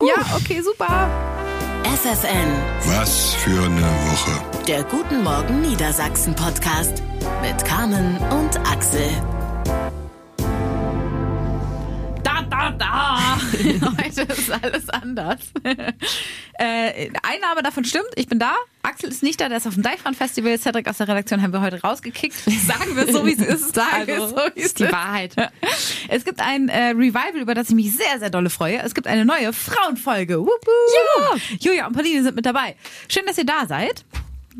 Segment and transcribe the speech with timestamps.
[0.00, 1.10] Ja, okay, super.
[1.82, 2.52] FFN,
[2.86, 4.62] Was für eine Woche.
[4.68, 7.02] der Guten Morgen Niedersachsen Podcast
[7.42, 9.10] mit Carmen und Axel.
[12.76, 13.38] Da.
[14.02, 15.40] Heute ist alles anders.
[15.64, 18.54] äh, Einnahme davon stimmt, ich bin da.
[18.82, 20.58] Axel ist nicht da, der ist auf dem Deichbrand-Festival.
[20.58, 22.34] Cedric aus der Redaktion haben wir heute rausgekickt.
[22.34, 23.74] Sagen wir es so, wie es ist.
[23.74, 25.34] Sagen wir es so, wie es ist die Wahrheit.
[26.08, 28.80] Es gibt ein äh, Revival, über das ich mich sehr, sehr dolle freue.
[28.82, 30.40] Es gibt eine neue Frauenfolge.
[30.40, 30.66] Wupp.
[31.60, 32.76] Julia und Pauline sind mit dabei.
[33.08, 34.04] Schön, dass ihr da seid.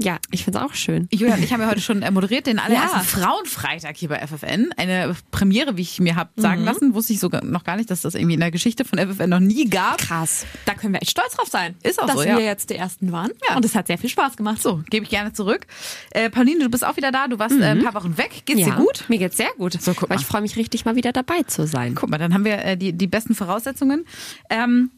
[0.01, 1.09] Ja, ich find's auch schön.
[1.11, 3.03] Julia und ich haben ja heute schon äh, moderiert den allerersten Ja.
[3.03, 4.71] Frauenfreitag hier bei FFN.
[4.77, 6.95] Eine Premiere, wie ich mir hab sagen lassen.
[6.95, 9.41] Wusste ich sogar noch gar nicht, dass das irgendwie in der Geschichte von FFN noch
[9.41, 9.99] nie gab.
[9.99, 10.47] Krass.
[10.67, 11.75] Da können wir echt stolz drauf sein.
[11.83, 12.39] Ist auch dass so, wir ja.
[12.39, 13.33] jetzt die Ersten waren.
[13.49, 13.57] Ja.
[13.57, 14.63] Und es hat sehr viel Spaß gemacht.
[14.63, 15.67] So, gebe ich gerne zurück.
[16.11, 17.27] Äh, Pauline, du bist auch wieder da.
[17.27, 18.43] Du warst äh, ein paar Wochen weg.
[18.45, 19.05] Geht's dir gut?
[19.09, 19.73] Mir geht's sehr gut.
[19.83, 20.15] So, guck mal.
[20.15, 21.97] ich freue mich richtig, mal wieder dabei zu sein.
[21.97, 24.05] Guck mal, dann haben wir äh, die, die besten Voraussetzungen.
[24.49, 24.93] Ähm,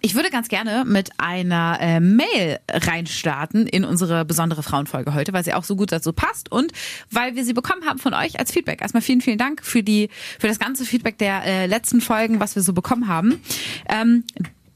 [0.00, 5.44] ich würde ganz gerne mit einer äh, Mail reinstarten in unsere besondere Frauenfolge heute, weil
[5.44, 6.72] sie auch so gut dazu passt und
[7.10, 8.80] weil wir sie bekommen haben von euch als Feedback.
[8.80, 12.56] Erstmal vielen, vielen Dank für die für das ganze Feedback der äh, letzten Folgen, was
[12.56, 13.40] wir so bekommen haben.
[13.88, 14.24] Ähm,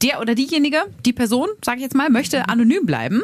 [0.01, 3.21] der oder diejenige, die Person, sage ich jetzt mal, möchte anonym bleiben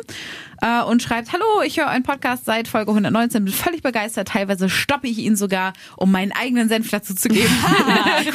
[0.62, 4.70] äh, und schreibt, hallo, ich höre euren Podcast seit Folge 119, bin völlig begeistert, teilweise
[4.70, 7.50] stoppe ich ihn sogar, um meinen eigenen Senf dazu zu geben.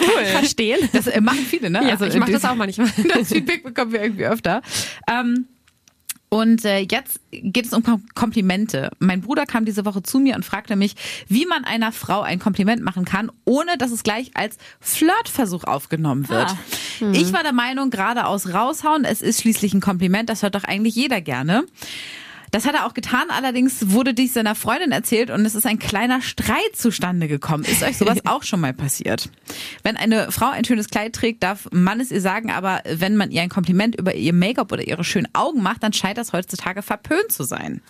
[0.01, 0.25] cool.
[0.27, 0.89] Verstehen.
[0.93, 1.81] Das äh, machen viele, ne?
[1.87, 2.91] Ja, ich mache das auch manchmal.
[3.15, 4.63] Das Feedback bekommen wir irgendwie öfter.
[5.09, 5.47] Ähm,
[6.33, 8.91] und äh, jetzt geht es um Kom Komplimente.
[9.01, 10.95] Mein Bruder kam diese Woche zu mir und fragte mich,
[11.29, 16.31] wie man einer Frau ein Kompliment machen kann, ohne dass es gleich als Flirtversuch aufgenommen
[16.31, 16.49] wird.
[16.49, 17.11] Ah.
[17.13, 20.95] Ich war der Meinung, geradeaus raushauen, es ist schließlich ein Kompliment, das hört doch eigentlich
[20.95, 21.67] jeder gerne.
[22.53, 25.79] Das hat er auch getan, allerdings wurde dies seiner Freundin erzählt und es ist ein
[25.79, 27.65] kleiner Streit zustande gekommen.
[27.65, 29.31] Ist euch sowas auch schon mal passiert?
[29.83, 33.31] Wenn eine Frau ein schönes Kleid trägt, darf man es ihr sagen, aber wenn man
[33.31, 36.83] ihr ein Kompliment über ihr Make-up oder ihre schönen Augen macht, dann scheint das heutzutage
[36.83, 37.81] verpönt zu sein.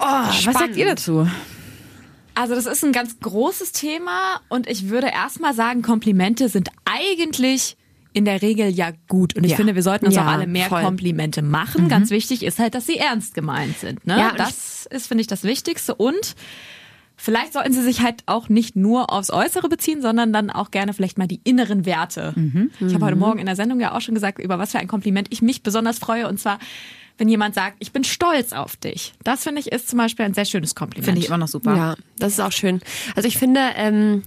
[0.00, 1.28] Oh, was sagt ihr dazu?
[2.34, 7.76] Also das ist ein ganz großes Thema und ich würde erstmal sagen, Komplimente sind eigentlich
[8.12, 9.36] in der Regel ja gut.
[9.36, 9.56] Und ich Ja.
[9.56, 10.82] finde, wir sollten uns Ja, auch alle mehr voll.
[10.82, 11.88] Komplimente machen.
[11.88, 14.06] Ganz wichtig ist halt, dass sie ernst gemeint sind.
[14.06, 14.18] Ne?
[14.18, 15.94] Ja, das ist, finde ich, das Wichtigste.
[15.94, 16.34] Und
[17.16, 20.92] vielleicht sollten sie sich halt auch nicht nur aufs Äußere beziehen, sondern dann auch gerne
[20.92, 22.34] vielleicht mal die inneren Werte.
[22.80, 24.88] Ich habe heute Morgen in der Sendung ja auch schon gesagt, über was für ein
[24.88, 26.28] Kompliment ich mich besonders freue.
[26.28, 26.58] Und zwar,
[27.18, 29.12] wenn jemand sagt, ich bin stolz auf dich.
[29.22, 31.04] Das finde ich ist zum Beispiel ein sehr schönes Kompliment.
[31.06, 31.76] Finde ich immer noch super.
[31.76, 32.80] Ja, das ist auch schön.
[33.14, 34.22] Also ich finde, ähm,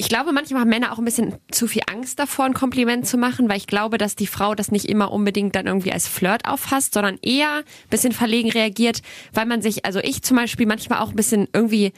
[0.00, 3.18] ich glaube, manchmal haben Männer auch ein bisschen zu viel Angst davor, ein Kompliment zu
[3.18, 6.46] machen, weil ich glaube, dass die Frau das nicht immer unbedingt dann irgendwie als Flirt
[6.46, 9.02] auffasst, sondern eher ein bisschen verlegen reagiert,
[9.34, 11.92] weil man sich, also ich zum Beispiel manchmal auch ein bisschen irgendwie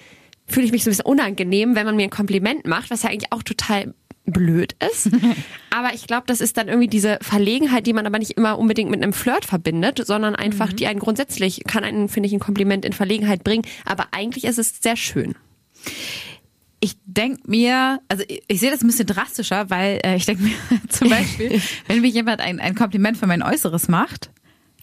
[0.49, 3.11] fühle ich mich so ein bisschen unangenehm, wenn man mir ein Kompliment macht, was ja
[3.11, 3.95] eigentlich auch total
[4.27, 5.09] blöd ist.
[5.71, 8.91] Aber ich glaube, das ist dann irgendwie diese Verlegenheit, die man aber nicht immer unbedingt
[8.91, 12.85] mit einem Flirt verbindet, sondern einfach, die einen grundsätzlich, kann einen, finde ich, ein Kompliment
[12.85, 13.65] in Verlegenheit bringen.
[13.85, 15.37] Aber eigentlich ist es sehr schön.
[16.83, 20.43] Ich denke mir, also ich, ich sehe das ein bisschen drastischer, weil äh, ich denke
[20.43, 20.55] mir
[20.89, 24.31] zum Beispiel, wenn mir jemand ein, ein Kompliment für mein Äußeres macht,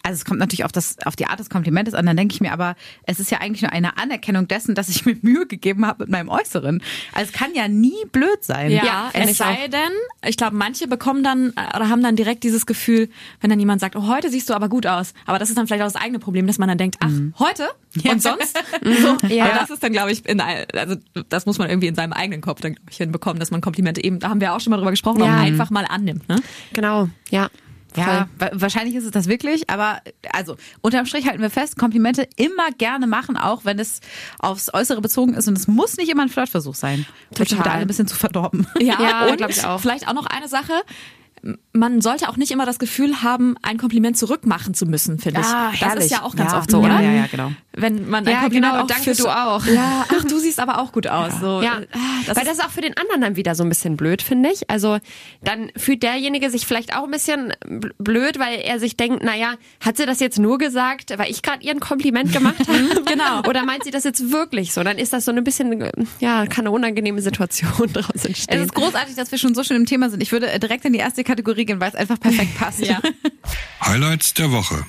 [0.03, 2.41] also es kommt natürlich auf das auf die Art des Komplimentes an, dann denke ich
[2.41, 5.85] mir aber, es ist ja eigentlich nur eine Anerkennung dessen, dass ich mir Mühe gegeben
[5.85, 6.81] habe mit meinem Äußeren.
[7.13, 8.71] Also es kann ja nie blöd sein.
[8.71, 9.91] Ja, finde es sei denn,
[10.25, 13.09] ich glaube, manche bekommen dann oder haben dann direkt dieses Gefühl,
[13.41, 15.13] wenn dann jemand sagt, oh, heute siehst du aber gut aus.
[15.25, 17.69] Aber das ist dann vielleicht auch das eigene Problem, dass man dann denkt, ach, heute
[18.09, 18.57] und sonst.
[18.83, 19.27] so.
[19.27, 19.45] Ja.
[19.45, 20.95] Aber das ist dann, glaube ich, in, also
[21.29, 24.03] das muss man irgendwie in seinem eigenen Kopf dann, glaube ich, hinbekommen, dass man Komplimente
[24.03, 25.39] eben, da haben wir auch schon mal drüber gesprochen, auch Ja.
[25.39, 26.27] einfach mal annimmt.
[26.29, 26.37] Ne?
[26.73, 27.49] Genau, ja.
[27.95, 30.01] Ja, wa- wahrscheinlich ist es das wirklich, aber
[30.31, 34.01] also unterm Strich halten wir fest, Komplimente immer gerne machen, auch wenn es
[34.39, 37.05] aufs Äußere bezogen ist und es muss nicht immer ein Flirtversuch sein.
[37.35, 37.67] Wir da Total.
[37.73, 38.67] alle ein bisschen zu verdorben.
[38.79, 39.79] Ja, Ja, und glaub ich auch.
[39.79, 40.73] vielleicht auch noch eine Sache.
[41.73, 45.45] Man sollte auch nicht immer das Gefühl haben, ein Kompliment zurückmachen zu müssen, finde ich.
[45.47, 46.57] Ah, das ist ja auch ganz Ja.
[46.57, 47.01] oft so, Ja, oder?
[47.01, 47.51] ja, ja, genau.
[47.73, 49.65] Wenn man ein Ja, Kompliment genau, auch danke, für du auch.
[49.65, 51.39] Ja, ach, du siehst aber auch gut aus.
[51.39, 51.87] So, Ja, äh,
[52.25, 54.21] das weil ist, das ist auch für den anderen dann wieder so ein bisschen blöd,
[54.21, 54.69] finde ich.
[54.69, 54.97] Also
[55.43, 59.53] dann fühlt derjenige sich vielleicht auch ein bisschen bl- blöd, weil er sich denkt, naja,
[59.79, 63.03] hat sie das jetzt nur gesagt, weil ich gerade ihr ein Kompliment gemacht habe?
[63.05, 63.47] Genau.
[63.47, 64.83] Oder meint sie das jetzt wirklich so?
[64.83, 65.87] Dann ist das so ein bisschen,
[66.19, 68.61] ja, kann eine unangenehme Situation daraus Es entstehen.
[68.63, 70.21] ist großartig, dass wir schon so schön im Thema sind.
[70.23, 72.85] Ich würde direkt in die erste Kategorie gehen, weil es einfach perfekt passt.
[72.85, 72.99] Ja.
[73.85, 74.85] Highlights der Woche.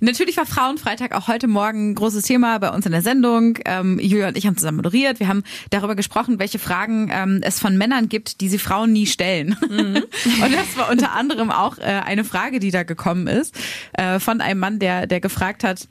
[0.00, 3.58] Natürlich war Frauenfreitag auch heute Morgen ein großes Thema bei uns in der Sendung.
[3.64, 5.18] Ähm, Julia und ich haben zusammen moderiert.
[5.18, 9.06] Wir haben darüber gesprochen, welche Fragen ähm, es von Männern gibt, die sie Frauen nie
[9.06, 9.56] stellen.
[9.62, 13.56] und das war unter anderem auch äh, eine Frage, die da gekommen ist,
[13.94, 15.88] äh, von einem Mann, der, der gefragt hat,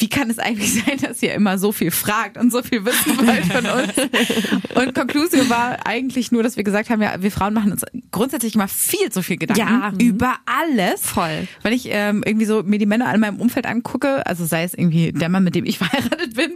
[0.00, 3.18] wie kann es eigentlich sein, dass ihr immer so viel fragt und so viel wissen
[3.18, 3.92] wollt von uns?
[4.74, 8.54] Und Conclusio war eigentlich nur, dass wir gesagt haben, ja, wir Frauen machen uns grundsätzlich
[8.54, 9.92] immer viel zu viel Gedanken Ja.
[10.00, 11.02] über alles.
[11.02, 11.46] Voll.
[11.62, 14.74] Wenn ich ähm, irgendwie so mir die Männer in meinem Umfeld angucke, also sei es
[14.74, 16.52] irgendwie der Mann, mit dem ich verheiratet bin,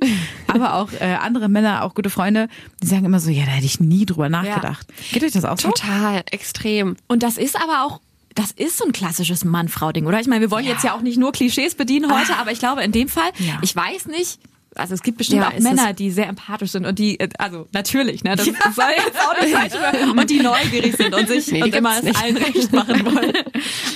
[0.49, 2.49] aber auch äh, andere Männer, auch gute Freunde,
[2.82, 4.87] die sagen immer so, ja, da hätte ich nie drüber nachgedacht.
[5.12, 5.69] Geht euch das auch so?
[5.69, 6.96] Total, extrem.
[7.08, 8.00] Und das ist aber auch,
[8.34, 10.20] das ist so ein klassisches Mann-Frau-Ding, oder?
[10.20, 12.82] Ich meine, wir wollen jetzt ja auch nicht nur Klischees bedienen heute, aber ich glaube
[12.82, 13.58] in dem Fall, Ja.
[13.62, 14.38] ich weiß nicht,
[14.76, 17.69] also es gibt bestimmt Ja, auch Männer, die sehr empathisch sind und die, äh, also
[17.73, 18.55] natürlich, ne, das soll
[18.97, 22.15] jetzt auch nicht falsch werden, und die neugierig sind und sich Nee, und immer es
[22.17, 23.32] allen recht machen wollen.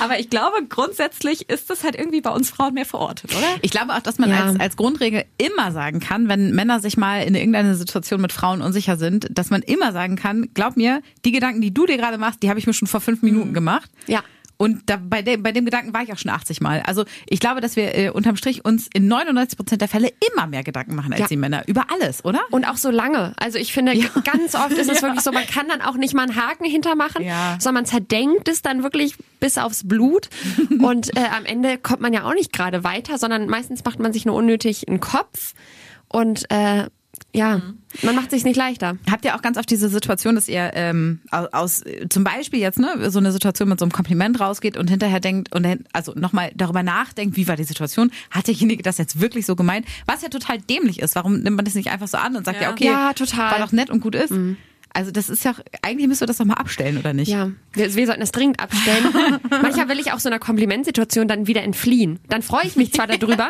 [0.01, 3.47] Aber ich glaube, grundsätzlich ist das halt irgendwie bei uns Frauen mehr verortet, oder?
[3.63, 4.47] Ich glaube auch, dass man Ja.
[4.47, 8.63] als, als Grundregel immer sagen kann, wenn Männer sich mal in irgendeiner Situation mit Frauen
[8.63, 12.19] unsicher sind, dass man immer sagen kann, glaub mir, die Gedanken, die du dir gerade
[12.19, 13.91] machst, die habe ich mir schon vor fünf Minuten gemacht.
[14.07, 14.23] Ja.
[14.61, 16.83] Und da, bei, dem, bei dem Gedanken war ich auch schon 80 Mal.
[16.85, 20.49] Also ich glaube, dass wir äh, unterm Strich uns in 99 Prozent der Fälle immer
[20.49, 21.27] mehr Gedanken machen als Ja.
[21.29, 21.63] die Männer.
[21.69, 22.41] Über alles, oder?
[22.51, 23.35] Und auch so lange.
[23.37, 26.23] Also ich finde, ganz oft ist es wirklich so, man kann dann auch nicht mal
[26.25, 27.57] einen Haken hintermachen, Ja.
[27.61, 30.29] sondern man zerdenkt es dann wirklich bis aufs Blut.
[30.81, 34.13] Und äh, am Ende kommt man ja auch nicht gerade weiter, sondern meistens macht man
[34.13, 35.55] sich nur unnötig einen Kopf.
[36.09, 36.87] Und äh,
[37.39, 37.63] ja,
[38.03, 38.97] man macht sich nicht leichter.
[39.11, 42.79] Habt ihr auch ganz oft diese Situation, dass ihr ähm, aus, aus zum Beispiel jetzt
[42.79, 46.13] ne so eine Situation mit so einem Kompliment rausgeht und hinterher denkt und dann- also
[46.15, 48.11] nochmal darüber nachdenkt, wie war die Situation?
[48.31, 49.87] Hat derjenige das jetzt wirklich so gemeint?
[50.07, 51.15] Was ja total dämlich ist.
[51.15, 52.73] Warum nimmt man das nicht einfach so an und sagt ja, Ja.
[52.73, 53.53] okay, Ja, total.
[53.53, 54.33] war doch nett und gut ist?
[54.93, 57.29] Also das ist ja eigentlich müsst ihr das doch mal abstellen oder nicht?
[57.29, 59.05] Ja, wir, wir sollten das dringend abstellen.
[59.51, 62.19] Manchmal will ich auch so einer Komplimentsituation dann wieder entfliehen.
[62.29, 63.49] Dann freue ich mich zwar darüber,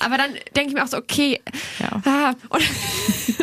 [0.00, 1.40] aber dann denke ich mir auch so, okay,
[1.78, 2.00] Ja.
[2.04, 2.62] ah, und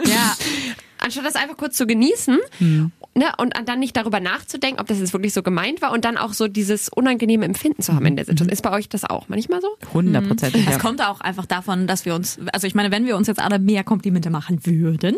[0.08, 0.36] Ja.
[1.04, 5.14] anstatt das einfach kurz zu genießen ne, und dann nicht darüber nachzudenken, ob das jetzt
[5.14, 8.26] wirklich so gemeint war und dann auch so dieses unangenehme Empfinden zu haben in der
[8.26, 8.50] Situation.
[8.50, 9.70] Ist bei euch das auch manchmal so?
[9.94, 10.64] Hundertprozentig.
[10.66, 10.80] Das Ja.
[10.80, 13.58] kommt auch einfach davon, dass wir uns, also ich meine, wenn wir uns jetzt alle
[13.58, 15.18] mehr Komplimente machen würden,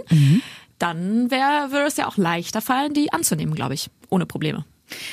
[0.79, 4.65] dann wär, würde es ja auch leichter fallen, die anzunehmen, glaube ich, ohne Probleme.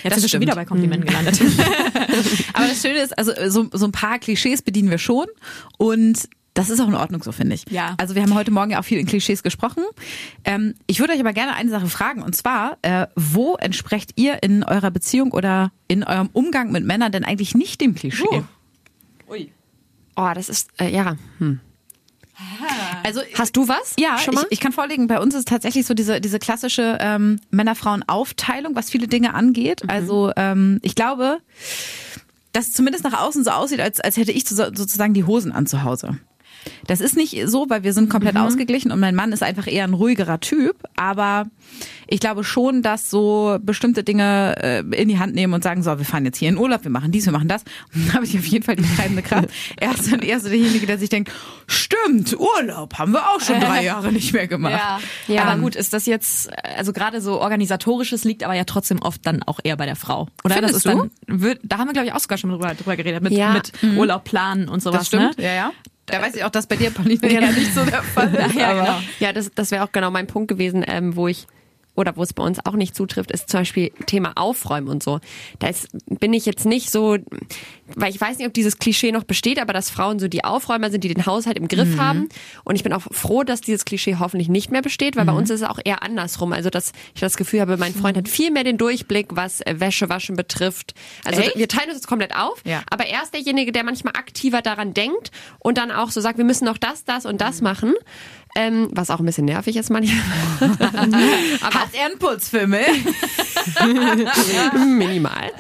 [0.03, 1.41] Jetzt sind wir schon wieder bei Komplimenten gelandet.
[2.53, 5.27] Aber das Schöne ist, also so, so ein paar Klischees bedienen wir schon
[5.79, 7.65] und das ist auch in Ordnung so, finde ich.
[7.71, 7.95] Ja.
[7.99, 9.85] Also wir haben heute Morgen ja auch viel in Klischees gesprochen.
[10.45, 14.43] Ähm, ich würde euch aber gerne eine Sache fragen und zwar, äh, wo entsprecht ihr
[14.43, 18.25] in eurer Beziehung oder in eurem Umgang mit Männern denn eigentlich nicht dem Klischee?
[18.31, 18.43] Uh.
[19.31, 19.53] Ui.
[20.17, 21.17] Oh, das ist, äh, ja.
[21.39, 21.61] Hm.
[23.05, 23.95] Also Hast du was?
[23.99, 24.45] Ja, schon mal?
[24.45, 28.91] Ich, ich kann vorlegen, bei uns ist tatsächlich so diese, diese klassische ähm, Männer-Frauen-Aufteilung, was
[28.91, 29.85] viele Dinge angeht.
[29.85, 29.91] Mhm.
[29.91, 31.39] Also ähm, ich glaube,
[32.53, 35.53] dass es zumindest nach außen so aussieht, als, als hätte ich so, sozusagen die Hosen
[35.53, 36.19] an zu Hause.
[36.87, 38.41] Das ist nicht so, weil wir sind komplett Mhm.
[38.43, 40.77] ausgeglichen und mein Mann ist einfach eher ein ruhigerer Typ.
[40.97, 41.47] Aber
[42.07, 45.97] ich glaube schon, dass so bestimmte Dinge äh, in die Hand nehmen und sagen, so,
[45.99, 47.63] wir fahren jetzt hier in Urlaub, wir machen dies, wir machen das.
[47.95, 49.49] Und dann habe ich auf jeden Fall die treibende Kraft.
[49.77, 51.31] Er ist dann eher so derjenige, der sich denkt,
[51.67, 54.73] stimmt, Urlaub haben wir auch schon drei Jahre nicht mehr gemacht.
[55.29, 55.35] Ja.
[55.35, 55.45] Ja.
[55.45, 59.43] Aber gut, ist das jetzt, also gerade so organisatorisches liegt aber ja trotzdem oft dann
[59.45, 60.29] auch eher bei der Frau.
[60.45, 61.09] Oder Findest das ist du?
[61.27, 63.53] dann, wird, da haben wir glaube ich auch sogar schon drüber, drüber geredet, mit, Ja.
[63.55, 65.01] mit Urlaub planen und sowas.
[65.01, 65.45] Das stimmt, Ne?
[65.45, 65.73] ja, ja.
[66.11, 68.55] Da weiß ich auch, dass bei dir, Pauline, ja nicht so der Fall ist.
[68.55, 68.99] Ja, genau.
[69.19, 71.47] Ja, das, das wäre auch genau mein Punkt gewesen, ähm, wo ich
[71.97, 75.21] oder wo es bei uns auch nicht zutrifft, ist zum Beispiel Thema Aufräumen und so.
[75.59, 77.19] Da ist, bin ich jetzt nicht so,
[77.97, 80.91] weil ich weiß nicht, ob dieses Klischee noch besteht, aber dass Frauen so die Aufräumer
[80.91, 82.29] sind, die den Haushalt im Griff haben.
[82.65, 85.51] Und ich bin auch froh, dass dieses Klischee hoffentlich nicht mehr besteht, weil bei uns
[85.51, 86.53] ist es auch eher andersrum.
[86.53, 89.75] Also dass ich das Gefühl habe, mein Freund hat viel mehr den Durchblick, was äh,
[89.79, 90.95] Wäschewaschen betrifft.
[91.25, 91.57] Also Echt?
[91.57, 92.83] wir teilen uns jetzt komplett auf, Ja.
[92.91, 96.45] aber er ist derjenige, der manchmal aktiver daran denkt und dann auch so sagt, wir
[96.45, 97.95] müssen noch das, das und das machen.
[98.57, 100.19] Ähm, was auch ein bisschen nervig ist manchmal.
[101.61, 102.81] aber Hat er einen Putzfimmel?
[104.87, 105.53] minimal.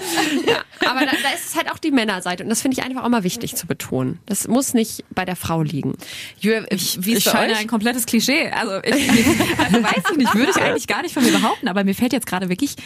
[0.46, 3.04] Ja, aber da, da ist es halt auch die Männerseite und das finde ich einfach
[3.04, 4.18] auch mal wichtig zu betonen.
[4.26, 5.96] Das muss nicht bei der Frau liegen.
[6.38, 7.58] Julia, wie ist Ich scheine euch?
[7.60, 8.50] ein komplettes Klischee.
[8.50, 8.94] Also, ich,
[9.58, 12.12] also weiß ich nicht, würde ich eigentlich gar nicht von mir behaupten, aber mir fällt
[12.12, 12.76] jetzt gerade wirklich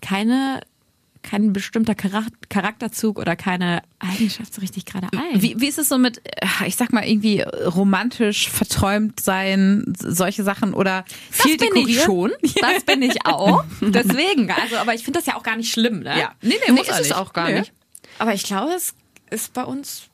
[0.00, 0.60] keine,
[1.22, 5.42] kein bestimmter Charak- Charakterzug oder keine Eigenschaft so richtig gerade ein.
[5.42, 10.44] Wie, wie ist es so mit, äh, ich sag mal, irgendwie romantisch verträumt sein, solche
[10.44, 12.04] Sachen oder viel das bin ich dekorieren?
[12.04, 12.32] schon.
[12.60, 13.64] Das bin ich auch.
[13.80, 16.18] Deswegen, also, aber ich finde das ja auch gar nicht schlimm, ne?
[16.18, 16.32] Ja.
[16.42, 17.16] Nee, nee, Nee, muss ist er es nicht.
[17.16, 17.60] auch gar Nee.
[17.60, 17.72] nicht.
[18.18, 18.94] Aber ich glaube, es
[19.30, 20.08] ist bei uns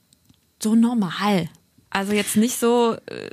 [0.62, 1.48] so normal.
[1.90, 3.30] Also jetzt nicht so äh,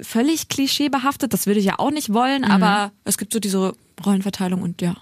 [0.00, 4.62] völlig klischeebehaftet, das würde ich ja auch nicht wollen, aber es gibt so diese Rollenverteilung
[4.62, 4.96] und ja.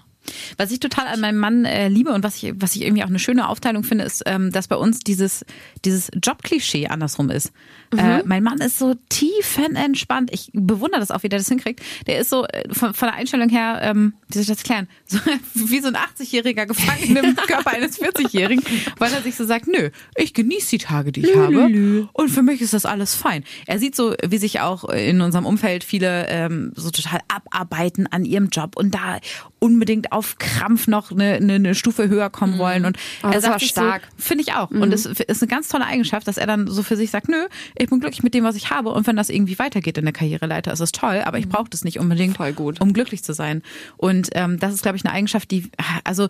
[0.57, 3.07] Was ich total an meinem Mann äh, liebe und was ich, was ich irgendwie auch
[3.07, 5.45] eine schöne Aufteilung finde, ist, ähm, dass bei uns dieses,
[5.85, 7.51] dieses Jobklischee andersrum ist.
[7.97, 10.31] Äh, mein Mann ist so tiefenentspannt.
[10.31, 11.81] Ich bewundere das auch, wie der das hinkriegt.
[12.05, 14.87] Der ist so äh, von, von der Einstellung her, ähm, wie soll ich das erklären?
[15.07, 15.17] So,
[15.55, 18.63] wie so ein 80-Jähriger gefangen im Körper eines 40-Jährigen,
[18.97, 22.07] weil er sich so sagt, nö, ich genieße die Tage, die ich habe.
[22.13, 23.43] Und für mich ist das alles fein.
[23.65, 28.23] Er sieht so, wie sich auch in unserem Umfeld viele ähm, so total abarbeiten an
[28.23, 29.19] ihrem Job und da
[29.59, 32.85] unbedingt auf Krampf noch eine, eine, eine Stufe höher kommen wollen.
[32.85, 34.03] Und Oh, er das sagt war sich stark.
[34.17, 34.69] So, Finde ich auch.
[34.69, 37.47] Und es ist eine ganz tolle Eigenschaft, dass er dann so für sich sagt, nö,
[37.75, 38.89] ich bin glücklich mit dem, was ich habe.
[38.91, 41.83] Und wenn das irgendwie weitergeht in der Karriereleiter, ist es toll, aber ich brauche das
[41.83, 43.63] nicht unbedingt, um glücklich zu sein.
[43.97, 45.69] Und ähm, das ist, glaube ich, eine Eigenschaft, die,
[46.03, 46.29] also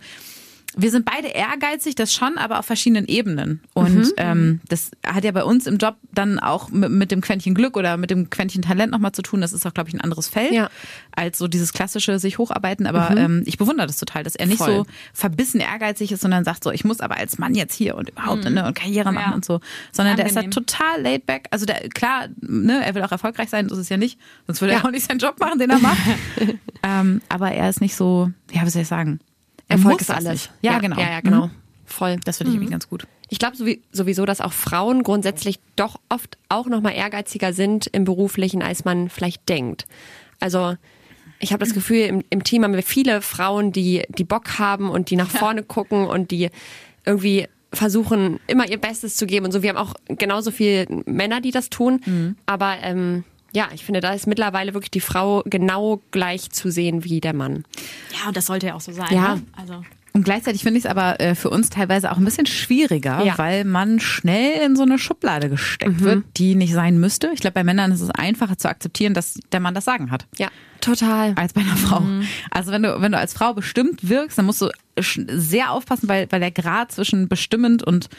[0.78, 3.62] wir sind beide ehrgeizig, das schon, aber auf verschiedenen Ebenen.
[3.74, 4.12] Und Mhm.
[4.18, 7.76] ähm, das hat ja bei uns im Job dann auch mit, mit dem Quäntchen Glück
[7.76, 9.42] oder mit dem Quäntchen Talent nochmal zu tun.
[9.42, 10.66] Das ist auch, glaube ich, ein anderes Feld Ja.
[10.66, 10.70] Mhm.
[11.16, 12.86] als so dieses klassische sich hocharbeiten.
[12.88, 14.70] Aber ähm, ich bewundere das total, dass er nicht Voll.
[14.70, 18.10] so verbissen ehrgeizig ist, sondern sagt so, ich muss aber als Mann jetzt hier und
[18.10, 19.30] überhaupt ne, und Karriere machen Mhm.
[19.32, 19.36] Ja.
[19.36, 19.60] und so.
[19.92, 20.52] Sondern der ist da Angenehm.
[20.66, 21.48] total laid back.
[21.52, 24.20] Also der, klar, ne, er will auch erfolgreich sein, so ist es ja nicht.
[24.46, 24.80] Sonst würde Ja.
[24.80, 25.98] er auch nicht seinen Job machen, den er macht.
[26.84, 29.20] ähm, aber er ist nicht so, ja, wie soll ich sagen?
[29.70, 30.32] Er Erfolg ist alles.
[30.32, 30.52] nicht.
[30.62, 31.00] Ja, genau.
[31.00, 31.48] Ja, ja, genau.
[31.48, 31.52] Mhm.
[31.86, 32.18] Voll.
[32.26, 33.08] Das finde ich irgendwie ganz gut.
[33.30, 33.56] Ich glaube
[33.92, 38.86] sowieso, dass auch Frauen grundsätzlich doch oft auch noch mal ehrgeiziger sind im Beruflichen, als
[38.86, 39.86] man vielleicht denkt.
[40.40, 40.76] Also
[41.40, 44.90] ich habe das Gefühl, im, im Team haben wir viele Frauen, die, die Bock haben
[44.90, 46.50] und die nach vorne gucken und die
[47.06, 49.62] irgendwie versuchen, immer ihr Bestes zu geben und so.
[49.62, 52.36] Wir haben auch genauso viele Männer, die das tun.
[52.46, 57.04] Aber ähm, ja, ich finde, da ist mittlerweile wirklich die Frau genau gleich zu sehen
[57.04, 57.64] wie der Mann.
[58.20, 59.08] Ja, und das sollte ja auch so sein.
[59.12, 59.36] Ja.
[59.36, 59.44] Ne?
[59.56, 59.84] Also.
[60.12, 63.38] Und gleichzeitig finde ich es aber äh, für uns teilweise auch ein bisschen schwieriger, Ja.
[63.38, 67.30] weil man schnell in so eine Schublade gesteckt wird, die nicht sein müsste.
[67.34, 70.26] Ich glaube, bei Männern ist es einfacher zu akzeptieren, dass der Mann das Sagen hat.
[70.38, 70.48] Ja,
[70.82, 71.34] total.
[71.36, 72.02] Als bei einer Frau.
[72.50, 76.28] Also wenn du, wenn du als Frau bestimmt wirkst, dann musst du sehr aufpassen, weil,
[76.32, 78.10] weil der Grad zwischen bestimmend und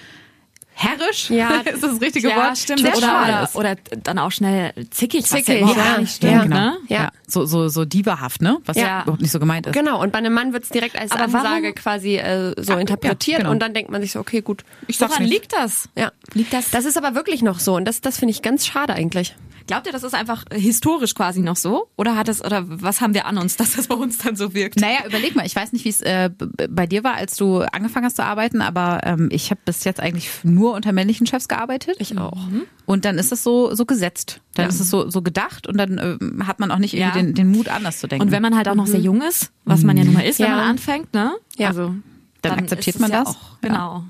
[0.82, 1.60] herrisch Ja.
[1.72, 2.58] ist das richtige Ja, Wort.
[2.58, 2.80] stimmt.
[2.80, 5.72] Sehr Oder, oder, oder dann auch schnell zickig, ja Zickig, ja.
[5.74, 6.32] gar nicht stimmt.
[6.32, 6.76] Ja, ne?
[6.88, 7.10] Ja.
[7.26, 8.58] So, so, so divahaft, ne?
[8.64, 9.02] Was Ja.
[9.02, 9.72] überhaupt nicht so gemeint ist.
[9.74, 12.74] Genau, und bei einem Mann wird es direkt als Aber Ansage warum- quasi äh, so
[12.74, 13.50] Ah, interpretiert ja, genau.
[13.50, 14.64] und dann denkt man sich so, okay, gut.
[14.86, 15.88] Ich Woran liegt das?
[15.96, 16.12] Ja.
[16.34, 18.94] Liegt das- Das ist aber wirklich noch so und das, das finde ich ganz schade
[18.94, 19.34] eigentlich.
[19.70, 21.86] Glaubt ihr, das ist einfach historisch quasi noch so?
[21.96, 24.52] Oder hat es, oder was haben wir an uns, dass das bei uns dann so
[24.52, 24.80] wirkt?
[24.80, 26.28] Naja, überleg mal, ich weiß nicht, wie es äh,
[26.68, 30.00] bei dir war, als du angefangen hast zu arbeiten, aber ähm, ich habe bis jetzt
[30.00, 31.94] eigentlich nur unter männlichen Chefs gearbeitet.
[32.00, 32.36] Ich auch.
[32.84, 34.40] Und dann ist es so, so gesetzt.
[34.54, 37.24] Dann ist es so, so gedacht und dann ähm, hat man auch nicht irgendwie Ja.
[37.24, 38.26] den, den Mut, anders zu denken.
[38.26, 40.40] Und wenn man halt auch noch sehr jung ist, was man ja nun mal ist,
[40.40, 40.56] wenn Ja.
[40.56, 41.32] man anfängt, ne?
[41.56, 41.68] Ja.
[41.68, 41.94] Also
[42.42, 43.36] Dann akzeptiert ist es man ja das.
[43.36, 44.02] Auch, genau.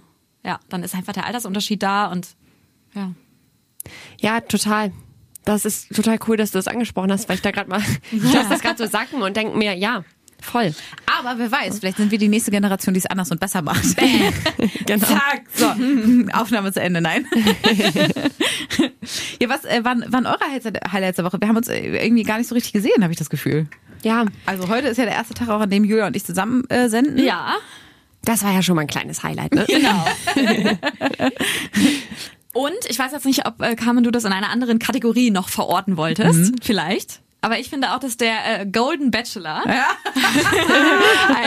[0.42, 0.58] Ja.
[0.70, 2.28] dann ist einfach der Altersunterschied da und
[2.94, 3.12] ja.
[4.20, 4.92] Ja, total.
[5.54, 8.32] Das ist total cool, dass du das angesprochen hast, weil ich da gerade mal, ich
[8.32, 10.04] lasse das gerade so sacken und denke mir, ja,
[10.40, 10.72] voll.
[11.18, 13.84] aber wer weiß, vielleicht sind wir die nächste Generation, die es anders und besser macht.
[14.86, 15.06] Genau.
[15.06, 15.66] Zack, so.
[16.32, 17.24] Aufnahme zu Ende, nein.
[19.40, 20.40] ja, was äh, waren, waren eure
[20.92, 21.40] Highlights- der Woche?
[21.40, 23.66] Wir haben uns äh, irgendwie gar nicht so richtig gesehen, habe ich das Gefühl.
[24.02, 26.64] Ja, Also heute ist ja der erste Tag auch, an dem Julia und ich zusammen
[26.70, 27.18] äh, senden.
[27.18, 27.54] Ja,
[28.24, 29.54] das war ja schon mal ein kleines Highlight.
[29.54, 29.64] Ne?
[29.68, 30.04] genau.
[32.52, 35.48] Und ich weiß jetzt nicht, ob äh, Carmen, du das in einer anderen Kategorie noch
[35.48, 36.54] verorten wolltest.
[36.62, 37.20] Vielleicht.
[37.42, 39.76] Aber ich finde auch, dass der äh, Golden Bachelor ein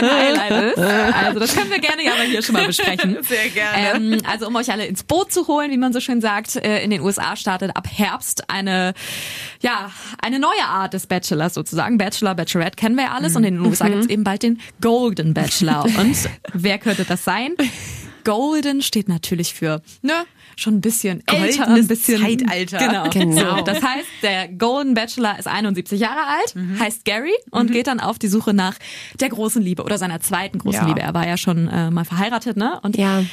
[0.01, 0.79] Highlight ist.
[0.79, 3.17] Also das können wir gerne aber hier schon mal besprechen.
[3.22, 4.13] Sehr gerne.
[4.15, 6.83] Ähm, also um euch alle ins Boot zu holen, wie man so schön sagt, äh,
[6.83, 8.95] in den USA startet ab Herbst eine,
[9.62, 12.00] ja, eine neue Art des Bachelors sozusagen.
[12.00, 14.60] Bachelor, Bachelorette kennen wir ja alles und in den USA gibt es eben bald den
[14.81, 15.83] Golden Bachelor.
[16.00, 16.17] Und
[16.53, 17.55] wer könnte das sein?
[18.24, 20.13] Golden steht natürlich für, ne,
[20.56, 22.77] schon ein bisschen älter, ein bisschen Zeitalter.
[22.77, 23.10] Genau.
[23.10, 23.58] Genau.
[23.58, 28.00] So, das heißt, der Golden Bachelor ist 71 Jahre alt, heißt Gary und geht dann
[28.00, 28.75] auf die Suche nach
[29.20, 30.88] der großen Liebe oder seiner zweiten großen Ja.
[30.88, 31.01] Liebe.
[31.01, 32.80] Er war ja schon äh, mal verheiratet, ne?
[32.84, 33.24] Und Ja.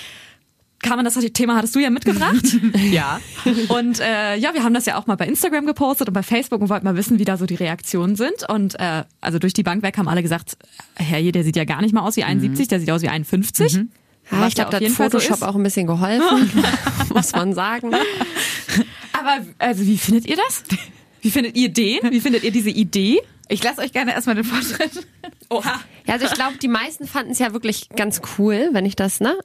[0.82, 2.56] Carmen, das Thema hattest du ja mitgebracht.
[2.90, 3.20] Ja.
[3.68, 6.60] Und äh, ja, wir haben das ja auch mal bei Instagram gepostet und bei Facebook
[6.62, 8.48] und wollten mal wissen, wie da so die Reaktionen sind.
[8.48, 10.56] Und äh, also durch die Bank weg haben alle gesagt,
[10.96, 13.72] herrje, der sieht ja gar nicht mal aus wie 71, der sieht aus wie 51.
[13.74, 13.82] Ja,
[14.30, 15.42] Was ich glaube, ja da hat so Photoshop ist.
[15.42, 16.50] auch ein bisschen geholfen,
[17.14, 17.92] muss man sagen.
[19.12, 20.62] Aber also wie findet ihr das?
[21.22, 21.98] Wie findet ihr den?
[22.10, 23.20] Wie findet ihr diese Idee?
[23.50, 25.06] Ich lasse euch gerne erstmal den Vortritt.
[25.50, 25.78] Oha.
[26.06, 29.20] Ja, also ich glaube, die meisten fanden es ja wirklich ganz cool, wenn ich das
[29.20, 29.36] ne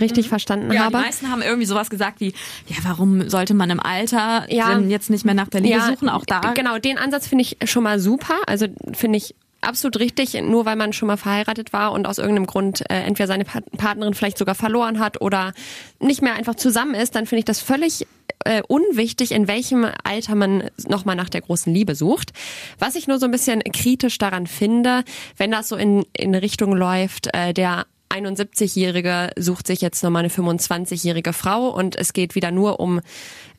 [0.00, 0.98] richtig verstanden Ja, habe.
[0.98, 2.34] die meisten haben irgendwie sowas gesagt wie,
[2.68, 4.78] ja, warum sollte man im Alter Ja.
[4.78, 6.08] jetzt nicht mehr nach der Liebe suchen?
[6.08, 6.52] Auch da.
[6.54, 8.36] Genau, den Ansatz finde ich schon mal super.
[8.46, 9.34] Also finde ich
[9.66, 13.26] absolut richtig, nur weil man schon mal verheiratet war und aus irgendeinem Grund äh, entweder
[13.26, 15.52] seine Pa- Partnerin vielleicht sogar verloren hat oder
[16.00, 18.06] nicht mehr einfach zusammen ist, dann finde ich das völlig
[18.44, 22.32] äh, unwichtig, in welchem Alter man nochmal nach der großen Liebe sucht.
[22.78, 25.02] Was ich nur so ein bisschen kritisch daran finde,
[25.36, 30.32] wenn das so in, in Richtung läuft, äh, der 71-Jährige sucht sich jetzt nochmal eine
[30.32, 33.00] 25-jährige Frau und es geht wieder nur um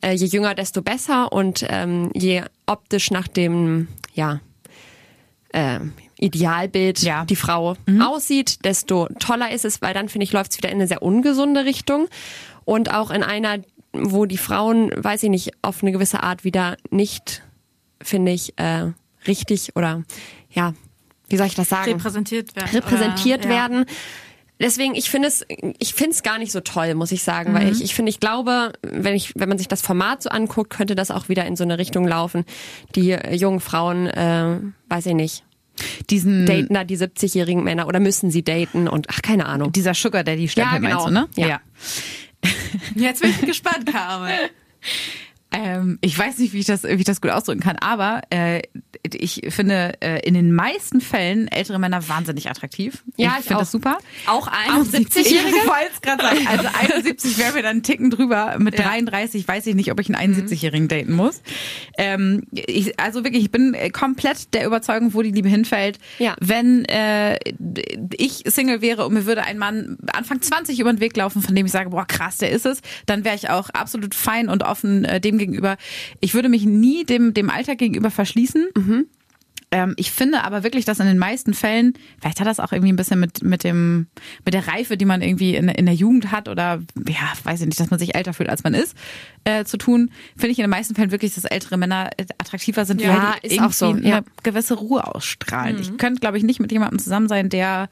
[0.02, 4.40] äh, je jünger, desto besser und ähm, je optisch nach dem, ja,
[5.56, 5.80] äh,
[6.18, 7.24] Idealbild Ja.
[7.24, 10.76] die Frau aussieht, desto toller ist es, weil dann, finde ich, läuft es wieder in
[10.76, 12.08] eine sehr ungesunde Richtung.
[12.64, 13.58] Und auch in einer,
[13.92, 17.42] wo die Frauen, weiß ich nicht, auf eine gewisse Art wieder nicht,
[18.02, 18.92] finde ich, äh,
[19.26, 20.04] richtig oder
[20.50, 20.74] ja,
[21.28, 21.92] wie soll ich das sagen?
[21.92, 22.70] repräsentiert werden.
[22.72, 23.60] repräsentiert oder, ja.
[23.62, 23.84] werden.
[24.58, 25.44] Deswegen, ich finde es,
[25.78, 28.20] ich finde es gar nicht so toll, muss ich sagen, weil ich, ich finde, ich
[28.20, 31.56] glaube, wenn ich, wenn man sich das Format so anguckt, könnte das auch wieder in
[31.56, 32.46] so eine Richtung laufen.
[32.94, 34.58] Die jungen Frauen, äh,
[34.88, 35.44] weiß ich nicht,
[36.10, 39.72] Diesen, daten da die 70-jährigen Männer oder müssen sie daten und ach, keine Ahnung.
[39.72, 41.20] dieser Sugar Daddy Stempel Ja, meinst du, genau.
[41.22, 41.28] ne?
[41.36, 41.60] Ja.
[42.94, 44.32] Jetzt bin ich gespannt, Carmen.
[45.56, 48.60] Ähm, ich weiß nicht, wie ich das, wie ich das gut ausdrücken kann, aber äh,
[49.10, 53.02] ich finde äh, in den meisten Fällen ältere Männer wahnsinnig attraktiv.
[53.16, 53.96] Ja, ich ich finde das super.
[54.26, 56.46] Auch Auch 71 Ich wollte es gerade sagen.
[56.46, 58.56] Also 71 wäre mir dann einen Ticken drüber.
[58.58, 61.40] Mit 33 weiß ich nicht, ob ich einen 71-Jährigen daten muss.
[61.96, 65.98] Ähm, ich, also wirklich, ich bin komplett der Überzeugung, wo die Liebe hinfällt.
[66.18, 66.36] Ja.
[66.40, 67.38] Wenn äh,
[68.14, 71.54] ich Single wäre und mir würde ein Mann Anfang 20 über den Weg laufen, von
[71.54, 74.62] dem ich sage, boah krass, der ist es, dann wäre ich auch absolut fein und
[74.62, 75.45] offen äh, dem gegenüber.
[76.20, 78.66] Ich würde mich nie dem, dem Alter gegenüber verschließen.
[79.72, 82.92] Ähm, ich finde aber wirklich, dass in den meisten Fällen, vielleicht hat das auch irgendwie
[82.92, 84.06] ein bisschen mit, mit dem,
[84.44, 87.66] mit der Reife, die man irgendwie in, in der Jugend hat oder, ja, weiß ich
[87.66, 88.96] nicht, dass man sich älter fühlt, als man ist,
[89.44, 92.84] äh, zu tun, finde ich in den meisten Fällen wirklich, dass ältere Männer äh, attraktiver
[92.84, 94.20] sind, Ja, weil die ist irgendwie auch so, eine ja.
[94.44, 95.80] gewisse Ruhe ausstrahlen.
[95.80, 97.88] Ich könnte, glaube ich, nicht mit jemandem zusammen sein, der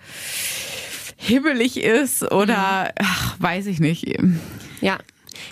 [1.17, 4.07] hibbelig ist oder, ach, weiß ich nicht.
[4.81, 4.99] Ja.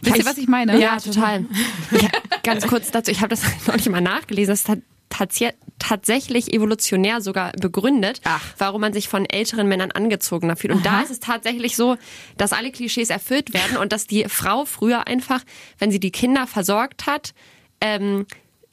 [0.02, 0.78] Wisst ihr, was ich meine?
[0.80, 1.44] Ja, total.
[1.92, 4.64] Hab, ganz kurz dazu, ich habe das neulich mal nachgelesen, das
[5.10, 8.42] tats- tatsächlich evolutionär sogar begründet, Ach.
[8.58, 10.72] warum man sich von älteren Männern angezogener fühlt.
[10.72, 11.96] Und da ist es tatsächlich so,
[12.36, 15.42] dass alle Klischees erfüllt werden und dass die Frau früher einfach,
[15.78, 17.34] wenn sie die Kinder versorgt hat,
[17.80, 18.26] ähm,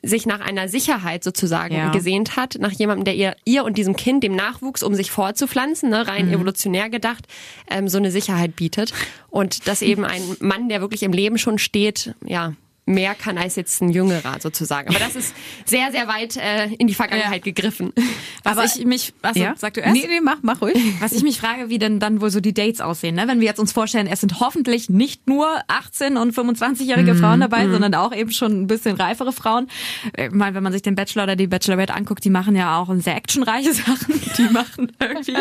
[0.04, 1.92] sich nach einer Sicherheit sozusagen Ja.
[1.92, 5.90] gesehnt hat, nach jemandem, der ihr, ihr und diesem Kind, dem Nachwuchs, um sich fortzupflanzen,
[5.90, 6.10] ne, Mhm.
[6.10, 7.26] rein evolutionär gedacht,
[7.70, 8.94] ähm, so eine Sicherheit bietet.
[9.30, 12.54] Und dass eben ein Mann, der wirklich im Leben schon steht, ja,
[12.90, 14.90] mehr kann als jetzt ein Jüngerer sozusagen.
[14.90, 15.34] Aber das ist
[15.66, 17.94] sehr, sehr weit äh, in die Vergangenheit gegriffen.
[18.44, 19.54] Was Aber- ich mich, also, ja?
[19.58, 19.94] sag du erst?
[19.94, 20.76] Nee, nee, mach, mach ruhig.
[21.00, 23.28] Was ich mich frage, wie denn dann wohl so die Dates aussehen, ne?
[23.28, 27.68] Wenn wir jetzt uns vorstellen, es sind hoffentlich nicht nur 18 und 25-jährige Frauen dabei,
[27.70, 29.68] sondern auch eben schon ein bisschen reifere Frauen.
[30.18, 32.90] Ich meine, wenn man sich den Bachelor oder die Bachelorette anguckt, die machen ja auch
[32.98, 34.20] sehr actionreiche Sachen.
[34.38, 35.36] Die machen irgendwie,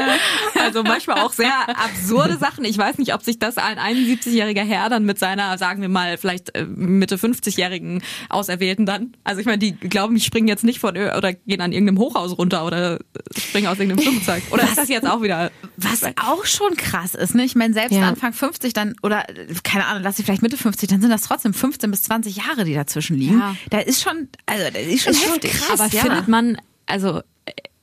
[0.58, 2.64] also manchmal auch sehr absurde Sachen.
[2.64, 6.18] Ich weiß nicht, ob sich das ein 71-jähriger Herr dann mit seiner, sagen wir mal,
[6.18, 9.12] vielleicht äh, Mitte 50-jährigen Auserwählten dann.
[9.24, 11.98] Also ich meine, die glauben, die springen jetzt nicht von ö- oder gehen an irgendeinem
[11.98, 12.98] Hochhaus runter oder
[13.36, 14.42] springen aus irgendeinem Flugzeug.
[14.50, 17.44] Oder ist das jetzt auch wieder Was auch schon krass ist, ne?
[17.44, 18.08] Ich meine, selbst Ja.
[18.08, 19.24] Anfang 50 dann, oder
[19.62, 22.64] keine Ahnung, lass ich vielleicht Mitte 50, dann sind das trotzdem 15 bis 20 Jahre,
[22.64, 23.38] die dazwischen liegen.
[23.38, 23.56] Ja.
[23.70, 25.52] Da ist schon, also da ist schon Ist schon heftig.
[25.52, 25.80] krass.
[25.80, 26.02] Aber ja.
[26.02, 27.22] findet man, also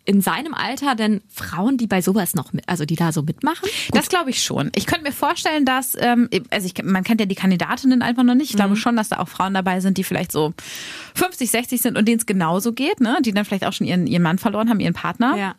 [0.05, 3.67] in seinem Alter denn Frauen, die bei sowas noch mit, also die da so mitmachen?
[3.91, 4.71] Das glaube ich schon.
[4.75, 8.35] Ich könnte mir vorstellen, dass, ähm, also ich, man kennt ja die Kandidatinnen einfach noch
[8.35, 8.51] nicht.
[8.51, 10.53] Ich glaube schon, dass da auch Frauen dabei sind, die vielleicht so
[11.15, 13.17] 50, 60 sind und denen es genauso geht, ne?
[13.21, 15.35] Die dann vielleicht auch schon ihren, ihren Mann verloren haben, ihren Partner.
[15.37, 15.55] Ja.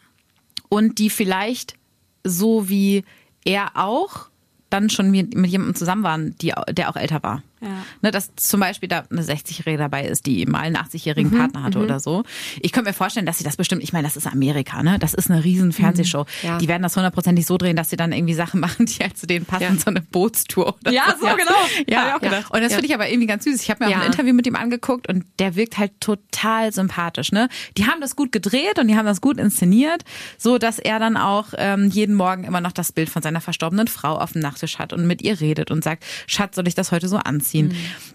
[0.69, 1.75] Und die vielleicht
[2.23, 3.05] so wie
[3.45, 4.29] er auch
[4.71, 7.43] dann schon mit, mit jemandem zusammen waren, die, der auch älter war.
[7.63, 7.69] Ja.
[8.03, 11.79] Ne, dass zum Beispiel da eine 60-Jährige dabei ist, die mal einen 80-jährigen Partner hatte
[11.79, 12.23] oder so.
[12.61, 14.99] Ich könnte mir vorstellen, dass sie das bestimmt, ich meine, das ist Amerika, ne?
[14.99, 16.27] Das ist eine riesen Fernsehshow.
[16.43, 16.59] Ja.
[16.59, 19.27] Die werden das hundertprozentig so drehen, dass sie dann irgendwie Sachen machen, die halt zu
[19.27, 19.75] denen passen, Ja.
[19.75, 21.51] so eine Bootstour oder Ja, so genau.
[21.89, 22.51] Ja, auch gedacht.
[22.53, 22.77] und das Ja.
[22.77, 23.63] finde ich aber irgendwie ganz süß.
[23.63, 24.01] Ich habe mir auch Ja.
[24.01, 27.33] ein Interview mit ihm angeguckt und der wirkt halt total sympathisch.
[27.33, 27.49] Ne?
[27.79, 30.03] Die haben das gut gedreht und die haben das gut inszeniert,
[30.37, 33.89] so dass er dann auch ähm, jeden Morgen immer noch das Bild von seiner verstorbenen
[33.89, 36.93] Frau auf dem Nachttisch hat und mit ihr redet und sagt, Schatz, soll ich das
[36.93, 37.46] heute so anziehen?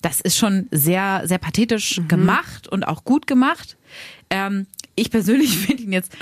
[0.02, 3.78] Das ist schon sehr, sehr pathetisch gemacht und auch gut gemacht.
[4.30, 6.14] Ähm, ich persönlich finde ihn jetzt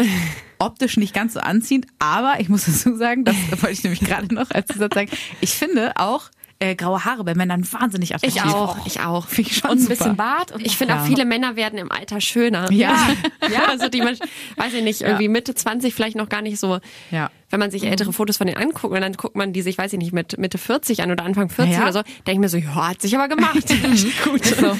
[0.57, 4.33] optisch nicht ganz so anziehend, aber ich muss dazu sagen, das wollte ich nämlich gerade
[4.33, 6.29] noch als Zusatz sagen, ich finde auch
[6.61, 8.41] äh, graue Haare bei Männern wahnsinnig attraktiv.
[8.43, 9.27] Ich auch, ich auch.
[9.27, 9.95] Finde ich schon Und ein super.
[9.95, 10.51] bisschen Bart.
[10.51, 11.01] Und Ich finde Ja.
[11.01, 12.69] auch viele Männer werden im Alter schöner.
[12.71, 12.95] Ja.
[13.51, 13.61] ja.
[13.69, 14.17] Also die man,
[14.57, 16.79] weiß ich nicht, irgendwie Mitte 20 vielleicht noch gar nicht so.
[17.11, 17.29] Ja.
[17.49, 19.93] Wenn man sich ältere Fotos von denen anguckt und dann guckt man die sich, weiß
[19.93, 21.81] ich nicht, mit Mitte 40 an oder Anfang 40 Ja.
[21.83, 23.65] oder so, denke ich mir so, ja, hat sich aber gemacht.
[24.25, 24.45] Gut.
[24.45, 24.75] So.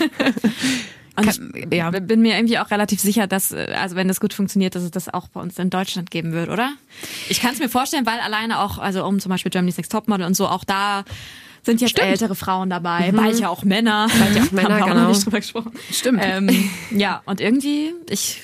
[1.15, 1.89] Und ich ja.
[1.91, 4.91] bin mir irgendwie auch relativ sicher, dass, äh, also wenn das gut funktioniert, dass es
[4.91, 6.71] das auch bei uns in Deutschland geben wird, oder?
[7.29, 10.25] Ich kann es mir vorstellen, weil alleine auch, also um zum Beispiel Germany's Next Topmodel
[10.25, 11.03] und so, auch da
[11.63, 14.07] sind jetzt ältere Frauen dabei, bald ja auch Männer.
[14.19, 15.01] Bald ja auch Männer, Haben wir auch genau.
[15.03, 15.71] noch nicht drüber gesprochen.
[15.91, 16.21] Stimmt.
[16.23, 18.43] Ähm, ja, und irgendwie, ich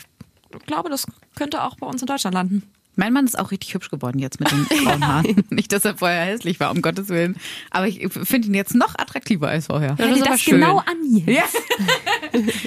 [0.65, 2.63] glaube, das könnte auch bei uns in Deutschland landen.
[2.97, 5.43] Mein Mann ist auch richtig hübsch geworden jetzt mit den grauen Haaren.
[5.49, 7.35] Nicht, dass er vorher hässlich war, um Gottes Willen.
[7.71, 9.97] Aber ich finde ihn jetzt noch attraktiver als vorher.
[9.97, 11.33] Hör dir das genau an hier.
[11.33, 11.43] Ja.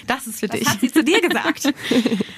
[0.07, 0.69] Das ist für dich.
[0.69, 1.73] Hat sie zu dir gesagt?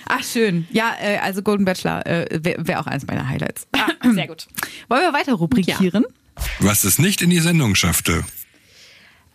[0.06, 0.68] Ach, schön.
[0.70, 3.66] Ja, äh, also Golden Bachelor äh, wäre wär auch eins meiner Highlights.
[3.72, 4.46] Ah, sehr gut.
[4.88, 6.04] Wollen wir weiter rubrikieren?
[6.60, 8.24] Was es nicht in die Sendung schaffte.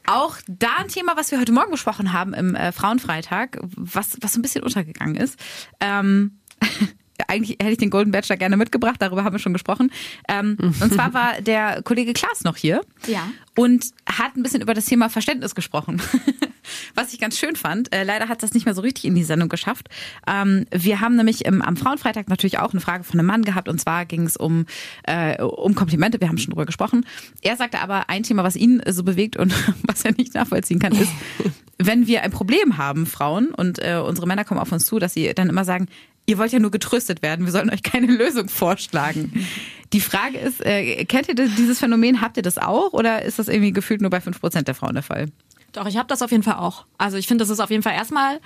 [0.07, 4.33] Auch da ein Thema, was wir heute Morgen besprochen haben im äh, Frauenfreitag, was, was
[4.33, 5.39] so ein bisschen untergegangen ist.
[5.79, 6.39] Ähm,
[7.27, 9.91] eigentlich hätte ich den Golden Bachelor gerne mitgebracht, darüber haben wir schon gesprochen.
[10.27, 13.27] Ähm, und zwar war der Kollege Klaas noch hier Ja.
[13.55, 16.01] und hat ein bisschen über das Thema Verständnis gesprochen.
[16.93, 17.93] Was ich ganz schön fand.
[17.93, 19.89] Äh, leider hat das nicht mehr so richtig in die Sendung geschafft.
[20.27, 23.69] Ähm, wir haben nämlich im, am Frauenfreitag natürlich auch eine Frage von einem Mann gehabt
[23.69, 24.65] und zwar ging es um,
[25.03, 26.19] äh, um Komplimente.
[26.19, 27.05] Wir haben schon drüber gesprochen.
[27.41, 30.93] Er sagte aber ein Thema, was ihn so bewegt und was er nicht nachvollziehen kann,
[30.93, 31.11] ist,
[31.77, 35.13] wenn wir ein Problem haben, Frauen, und äh, unsere Männer kommen auf uns zu, dass
[35.13, 35.87] sie dann immer sagen,
[36.25, 39.45] ihr wollt ja nur getröstet werden, wir sollen euch keine Lösung vorschlagen.
[39.93, 43.47] Die Frage ist, äh, kennt ihr dieses Phänomen, habt ihr das auch oder ist das
[43.47, 45.27] irgendwie gefühlt nur bei 5% der Frauen der Fall?
[45.75, 46.85] Doch, ich habe das auf jeden Fall auch.
[46.97, 48.39] Also ich finde, das ist auf jeden Fall erstmal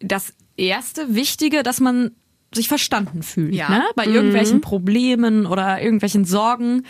[0.00, 2.10] das erste Wichtige, dass man
[2.52, 3.54] sich verstanden fühlt.
[3.54, 3.68] Ja.
[3.68, 3.84] Ne?
[3.94, 6.84] Bei irgendwelchen Problemen oder irgendwelchen Sorgen.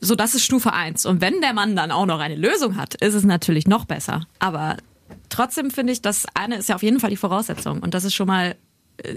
[0.00, 1.06] So, das ist Stufe eins.
[1.06, 4.26] Und wenn der Mann dann auch noch eine Lösung hat, ist es natürlich noch besser.
[4.40, 4.76] Aber
[5.30, 7.80] trotzdem finde ich, das eine ist ja auf jeden Fall die Voraussetzung.
[7.80, 8.56] Und das ist schon mal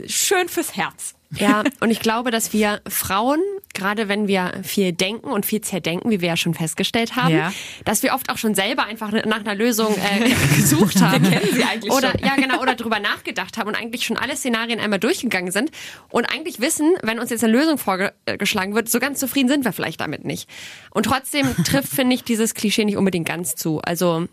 [0.07, 1.15] schön fürs Herz.
[1.35, 3.39] Ja, und ich glaube, dass wir Frauen,
[3.75, 7.53] gerade wenn wir viel denken und viel zerdenken, wie wir ja schon festgestellt haben, Ja.
[7.85, 11.23] dass wir oft auch schon selber einfach nach einer Lösung äh, gesucht haben.
[11.29, 12.21] Wir kennen sie eigentlich oder, schon.
[12.25, 15.69] Ja, genau, oder drüber nachgedacht haben und eigentlich schon alle Szenarien einmal durchgegangen sind
[16.09, 19.71] und eigentlich wissen, wenn uns jetzt eine Lösung vorgeschlagen wird, so ganz zufrieden sind wir
[19.71, 20.49] vielleicht damit nicht.
[20.89, 23.81] Und trotzdem trifft, finde ich, dieses Klischee nicht unbedingt ganz zu.
[23.81, 24.25] Also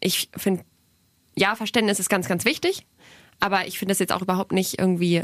[0.00, 0.64] ich finde,
[1.34, 2.84] ja, Verständnis ist ganz, ganz wichtig,
[3.40, 5.22] aber ich finde das jetzt auch überhaupt nicht irgendwie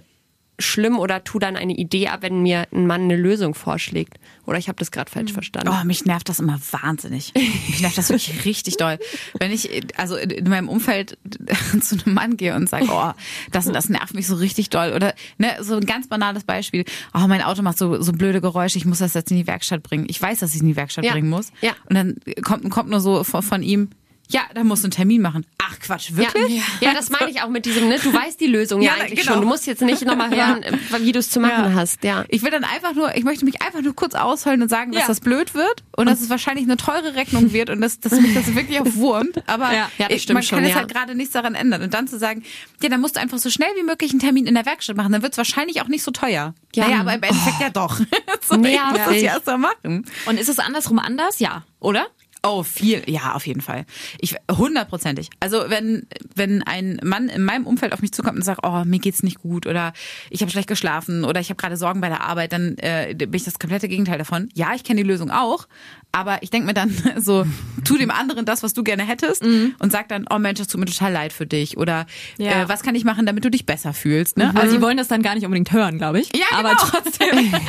[0.60, 4.14] schlimm oder tu dann eine Idee ab, wenn mir ein Mann eine Lösung vorschlägt.
[4.44, 5.68] Oder ich habe das gerade falsch verstanden.
[5.72, 7.32] Oh, mich nervt das immer wahnsinnig.
[7.68, 8.98] Mich nervt das wirklich richtig doll.
[9.38, 11.16] Wenn ich also in meinem Umfeld
[11.80, 13.12] zu einem Mann gehe und sage, oh,
[13.52, 14.94] das und das nervt mich so richtig doll.
[14.96, 16.84] Oder ne, so ein ganz banales Beispiel.
[17.14, 19.84] Oh, mein Auto macht so, so blöde Geräusche, ich muss das jetzt in die Werkstatt
[19.84, 20.06] bringen.
[20.08, 21.12] Ich weiß, dass ich es in die Werkstatt Ja.
[21.12, 21.52] bringen muss.
[21.60, 21.70] Ja.
[21.88, 23.90] Und dann kommt, kommt nur so von, von ihm,
[24.30, 25.46] ja, da musst du einen Termin machen.
[25.58, 26.56] Ach Quatsch, wirklich?
[26.80, 27.98] Ja, ja, das meine ich auch mit diesem, ne?
[28.02, 29.32] Du weißt die Lösung ja, Ja, eigentlich genau.
[29.32, 29.42] schon.
[29.42, 30.64] Du musst jetzt nicht nochmal hören,
[31.00, 31.74] wie du es zu machen Ja.
[31.74, 32.04] hast.
[32.04, 32.24] Ja.
[32.28, 35.06] Ich will dann einfach nur, ich möchte mich einfach nur kurz ausheulen und sagen, dass
[35.06, 38.34] das blöd wird und dass es wahrscheinlich eine teure Rechnung wird und dass, dass mich
[38.34, 39.42] das wirklich auf wurmt.
[39.46, 39.90] Aber Ja.
[39.98, 40.80] Ja, das ich, stimmt man kann schon, jetzt ja.
[40.80, 41.82] halt gerade nichts daran ändern.
[41.82, 42.42] Und dann zu sagen,
[42.82, 45.12] ja, dann musst du einfach so schnell wie möglich einen Termin in der Werkstatt machen,
[45.12, 46.54] dann wird es wahrscheinlich auch nicht so teuer.
[46.74, 46.86] Ja.
[46.86, 47.98] Naja, aber im Endeffekt ja doch.
[47.98, 50.04] so, ich muss das ja erst mal machen.
[50.26, 51.38] Und ist es andersrum anders?
[51.38, 52.06] Ja, oder?
[52.50, 53.84] Oh, viel, ja, auf jeden Fall.
[54.18, 55.28] Ich hundertprozentig.
[55.38, 59.00] Also wenn wenn ein Mann in meinem Umfeld auf mich zukommt und sagt, oh, mir
[59.00, 59.92] geht's nicht gut oder
[60.30, 63.34] ich habe schlecht geschlafen oder ich habe gerade Sorgen bei der Arbeit, dann äh, bin
[63.34, 64.48] ich das komplette Gegenteil davon.
[64.54, 65.68] Ja, ich kenne die Lösung auch,
[66.12, 67.44] aber ich denke mir dann so,
[67.84, 70.80] tu dem anderen das, was du gerne hättest und sag dann, oh Mensch, das tut
[70.80, 72.06] mir total leid für dich oder
[72.38, 72.62] Ja.
[72.62, 74.52] äh, was kann ich machen, damit du dich besser fühlst, ne?
[74.56, 76.30] Also die wollen das dann gar nicht unbedingt hören, glaube ich.
[76.36, 76.80] Ja, Aber genau.
[76.82, 77.54] trotzdem.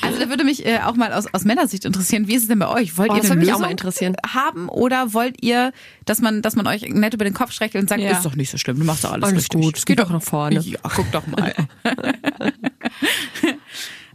[0.00, 2.58] Also da würde mich äh, auch mal aus, aus Männersicht interessieren, wie ist es denn
[2.58, 2.96] bei euch?
[2.98, 4.16] Wollt Oh, ihr das eine mich auch Lösung mal interessieren.
[4.34, 5.72] haben oder wollt ihr,
[6.04, 8.10] dass man, dass man euch nett über den Kopf streichelt und sagt, Ja.
[8.12, 9.60] ist doch nicht so schlimm, du machst doch alles, Alles richtig.
[9.62, 10.60] gut, es geht doch nach vorne.
[10.60, 11.54] Ja, guck doch mal.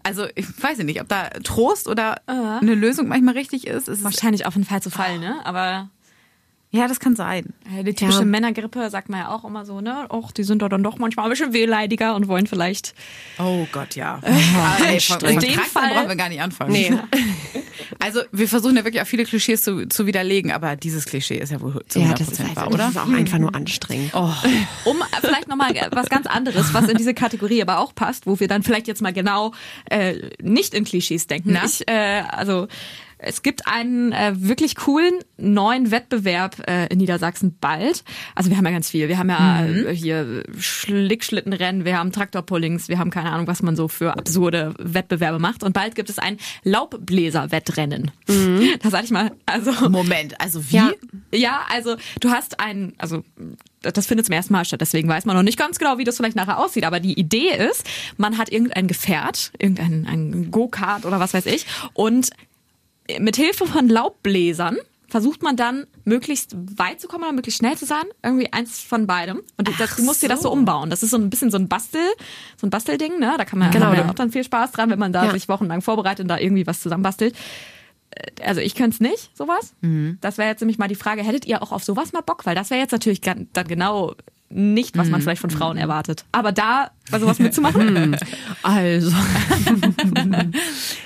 [0.03, 3.87] also ich weiß ja nicht, ob da Trost oder eine Lösung manchmal richtig ist.
[3.87, 5.39] Es ist Wahrscheinlich auf jeden Fall zu Fall, ne?
[5.45, 5.89] Aber
[6.71, 7.53] ja, das kann sein.
[7.77, 8.25] äh, die typische Ja.
[8.25, 10.05] Männergrippe sagt man ja auch immer so, ne?
[10.11, 12.93] Och, die sind doch dann doch manchmal ein bisschen wehleidiger und wollen vielleicht.
[13.39, 14.19] Oh Gott, ja.
[14.87, 16.71] Ey, von In dem Fall- brauchen wir gar nicht anfangen.
[16.71, 16.93] Nee.
[18.01, 21.51] Also wir versuchen ja wirklich auch viele Klischees zu, zu widerlegen, aber dieses Klischee ist
[21.51, 22.77] ja wohl zu 100% Ja, das ist, wahr, einfach, oder?
[22.77, 24.11] das ist auch einfach nur anstrengend.
[24.13, 24.31] Oh.
[24.85, 28.47] Um vielleicht nochmal was ganz anderes, was in diese Kategorie aber auch passt, wo wir
[28.47, 29.53] dann vielleicht jetzt mal genau
[29.89, 31.51] äh, nicht in Klischees denken.
[31.53, 31.65] Na?
[31.65, 32.67] Ich, äh, also
[33.21, 38.05] es gibt einen äh, wirklich coolen neuen Wettbewerb äh, in Niedersachsen bald.
[38.33, 39.09] Also wir haben ja ganz viel.
[39.09, 43.75] Wir haben ja äh, hier Schlickschlittenrennen, wir haben Traktorpullings, wir haben keine Ahnung, was man
[43.75, 45.63] so für absurde Wettbewerbe macht.
[45.63, 48.11] Und bald gibt es ein Laubbläser-Wettrennen.
[48.81, 50.75] Da sag ich mal, also Moment, also wie?
[50.75, 50.91] Ja.
[51.33, 53.23] ja, also du hast ein, also
[53.81, 56.17] das findet zum ersten Mal statt, deswegen weiß man noch nicht ganz genau, wie das
[56.17, 56.85] vielleicht nachher aussieht.
[56.85, 57.85] Aber die Idee ist,
[58.17, 62.29] man hat irgendein Gefährt, irgendein ein Go-Kart oder was weiß ich, und
[63.19, 67.85] mit Hilfe von Laubbläsern versucht man dann möglichst weit zu kommen oder möglichst schnell zu
[67.87, 69.41] sein, irgendwie eins von beidem.
[69.57, 70.53] Und du- das, du musst dir das so so.
[70.53, 70.91] umbauen.
[70.91, 72.01] Das ist so ein bisschen so ein Bastel,
[72.57, 73.33] so ein Bastelding, ne?
[73.37, 74.09] Da kann man Genau, man ja.
[74.09, 75.31] auch dann viel Spaß dran, wenn man da Ja.
[75.31, 77.35] sich wochenlang vorbereitet und da irgendwie was zusammenbastelt
[78.43, 79.75] also ich könnte es nicht, sowas.
[80.19, 82.43] Das wäre jetzt nämlich mal die Frage, hättet ihr auch auf sowas mal Bock?
[82.47, 84.15] Weil das wäre jetzt natürlich dann genau
[84.49, 86.25] nicht, was man vielleicht von Frauen erwartet.
[86.31, 88.17] Aber da bei sowas mitzumachen,
[88.63, 89.11] Also.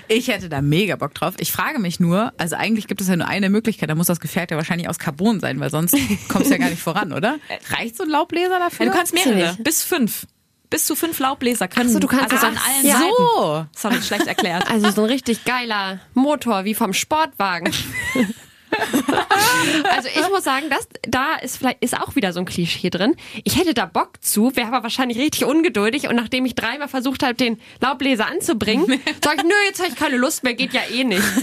[0.08, 1.34] Ich hätte da mega Bock drauf.
[1.38, 4.20] Ich frage mich nur, also eigentlich gibt es ja nur eine Möglichkeit, da muss das
[4.20, 5.96] Gefährt ja wahrscheinlich aus Carbon sein, weil sonst
[6.30, 7.38] kommst du ja gar nicht voran, oder?
[7.70, 8.86] Reicht so ein Laubbläser dafür?
[8.86, 10.28] Ja, du kannst mehrere, bis fünf.
[10.70, 11.90] Bis zu fünf Laubbläser können.
[11.90, 12.98] Ach so, du kannst also das an an- allen ja.
[12.98, 13.14] Seiten.
[13.18, 13.66] So.
[13.76, 14.70] Sorry, schlecht erklärt.
[14.72, 17.72] Also so ein richtig geiler Motor wie vom Sportwagen.
[19.96, 23.16] Also ich muss sagen, das, da ist vielleicht ist auch wieder so ein Klischee drin.
[23.44, 27.24] Ich hätte da Bock zu, wäre aber wahrscheinlich richtig ungeduldig und nachdem ich dreimal versucht
[27.24, 28.86] habe, den Laubbläser anzubringen,
[29.24, 31.24] sage ich, nö, jetzt habe ich keine Lust mehr, geht ja eh nicht.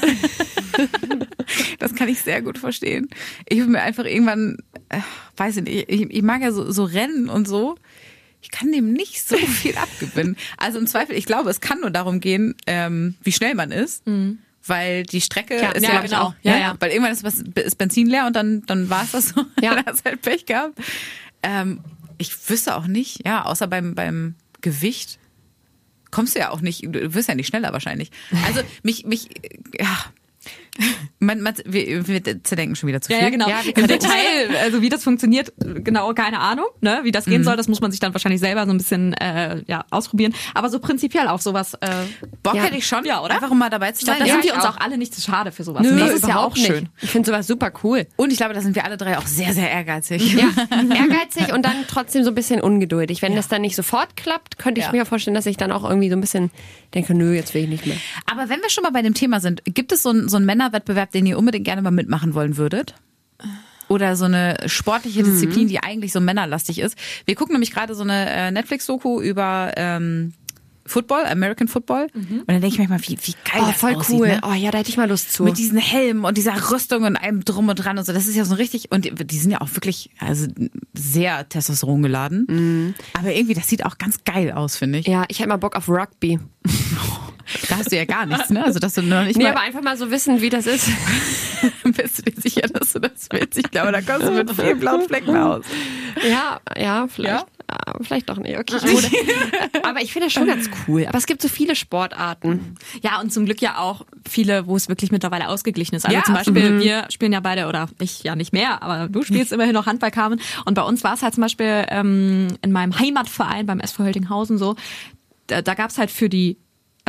[1.81, 3.09] Das kann ich sehr gut verstehen.
[3.49, 5.01] Ich will mir einfach irgendwann, äh,
[5.37, 7.77] weiß ich nicht, ich, ich mag ja so, so Rennen und so.
[8.41, 10.37] Ich kann dem nicht so viel abgewinnen.
[10.59, 14.07] Also im Zweifel, ich glaube, es kann nur darum gehen, ähm, wie schnell man ist.
[14.71, 16.23] Weil die Strecke Ja, ist ja, ja, genau.
[16.23, 16.77] auch, Ja, ja, ja.
[16.79, 19.45] Weil irgendwann ist, was, ist Benzin leer und dann, dann war es das so.
[19.61, 19.75] Ja.
[19.75, 20.79] dann hast halt Pech gehabt.
[21.43, 21.81] Ähm,
[22.19, 25.19] ich wüsste auch nicht, ja, außer beim, beim Gewicht
[26.11, 28.11] kommst du ja auch nicht, du wirst ja nicht schneller wahrscheinlich.
[28.47, 29.29] Also mich, mich,
[29.79, 29.99] ja.
[31.23, 33.23] Man, man, wir, wir zerdenken schon wieder zu viel.
[33.23, 33.47] ja, genau.
[33.49, 37.01] Ja, Im Detail, also wie das funktioniert, genau, keine Ahnung, ne?
[37.03, 37.31] wie das Mhm.
[37.33, 40.35] gehen soll, das muss man sich dann wahrscheinlich selber so ein bisschen äh, ja, ausprobieren.
[40.55, 41.89] Aber so prinzipiell auf sowas, äh,
[42.43, 42.63] Bock Ja.
[42.63, 43.35] hätte ich schon, Ja, oder?
[43.35, 44.17] Einfach um mal dabei zu sein.
[44.19, 44.79] da Ja, sind wir uns auch.
[44.79, 45.83] alle nicht zu schade für sowas.
[45.83, 46.85] Nö, Nee, das ist ja auch nicht.
[47.03, 48.07] Ich finde sowas super cool.
[48.17, 50.33] Und ich glaube, da sind wir alle drei auch sehr, sehr ehrgeizig.
[50.35, 50.49] Ja,
[50.95, 53.21] ehrgeizig und dann trotzdem so ein bisschen ungeduldig.
[53.23, 54.93] Wenn das dann nicht sofort klappt, könnte ich Ja.
[54.93, 56.51] mir vorstellen, dass ich dann auch irgendwie so ein bisschen
[56.95, 57.97] denke, nö, jetzt will ich nicht mehr.
[58.31, 60.47] Aber wenn wir schon mal bei dem Thema sind, gibt es so einen, so einen
[60.71, 62.95] Männerwettbewerb, den ihr unbedingt gerne mal mitmachen wollen würdet?
[63.89, 66.97] Oder so eine sportliche Disziplin, die eigentlich so männerlastig ist.
[67.25, 70.33] Wir gucken nämlich gerade so eine äh, Netflix-Doku über ähm,
[70.87, 72.07] Football, American Football.
[72.15, 74.29] Und dann denke ich manchmal, wie, wie geil Oh, das voll aussieht, cool.
[74.29, 74.41] Ne?
[74.49, 75.43] Oh ja, da hätte ich mal Lust zu.
[75.43, 78.13] Mit diesen Helmen und dieser Rüstung und allem drum und dran und so.
[78.13, 80.47] Das ist ja so richtig, und die, sind ja auch wirklich, also
[80.95, 82.95] sehr Testosteron geladen.
[83.15, 85.07] Aber irgendwie, das sieht auch ganz geil aus, finde ich.
[85.09, 86.39] ja, ich hätte mal Bock auf Rugby.
[87.69, 88.65] Da hast du ja gar nichts, ne?
[88.65, 90.89] Also, dass du noch nicht Nee, mal, aber einfach mal so wissen, wie das ist.
[91.85, 93.59] bist du dir sicher, dass du das willst?
[93.59, 95.65] Ich glaube, da kommst du mit vielen blauen Flecken aus.
[96.29, 97.47] Ja, ja, vielleicht.
[97.71, 98.59] Ah, vielleicht doch nicht.
[98.59, 99.09] Okay, ich wurde,
[99.85, 101.07] aber ich finde das schon ganz cool.
[101.07, 102.75] Aber es gibt so viele Sportarten.
[103.01, 106.05] Ja, und zum Glück ja auch viele, wo es wirklich mittlerweile ausgeglichen ist.
[106.05, 109.23] Also Ja, zum Beispiel, wir spielen ja beide, oder ich ja nicht mehr, aber du
[109.23, 110.41] spielst immerhin noch Handball, Carmen.
[110.65, 114.59] Und bei uns war es halt zum Beispiel ähm, in meinem Heimatverein beim SV Höltinghausen
[114.59, 114.75] so,
[115.47, 116.59] da, da gab es halt für die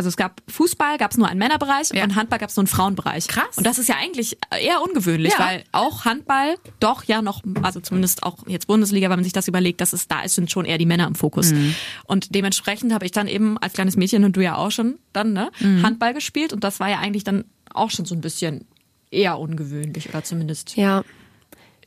[0.02, 2.04] also es gab Fußball, gab es nur einen Männerbereich Ja.
[2.04, 3.28] und Handball gab es nur einen Frauenbereich.
[3.28, 3.56] Krass.
[3.56, 5.46] Und das ist ja eigentlich eher ungewöhnlich, Ja.
[5.46, 9.48] weil auch Handball doch ja noch, also zumindest auch jetzt Bundesliga, wenn man sich das
[9.48, 11.52] überlegt, dass es da ist, sind schon eher die Männer im Fokus.
[11.52, 11.76] Mhm.
[12.06, 15.34] Und dementsprechend habe ich dann eben als kleines Mädchen und du ja auch schon dann
[15.34, 15.84] ne, Mhm.
[15.84, 18.66] Handball gespielt und das war ja eigentlich dann auch schon so ein bisschen
[19.12, 21.04] eher ungewöhnlich oder zumindest Ja.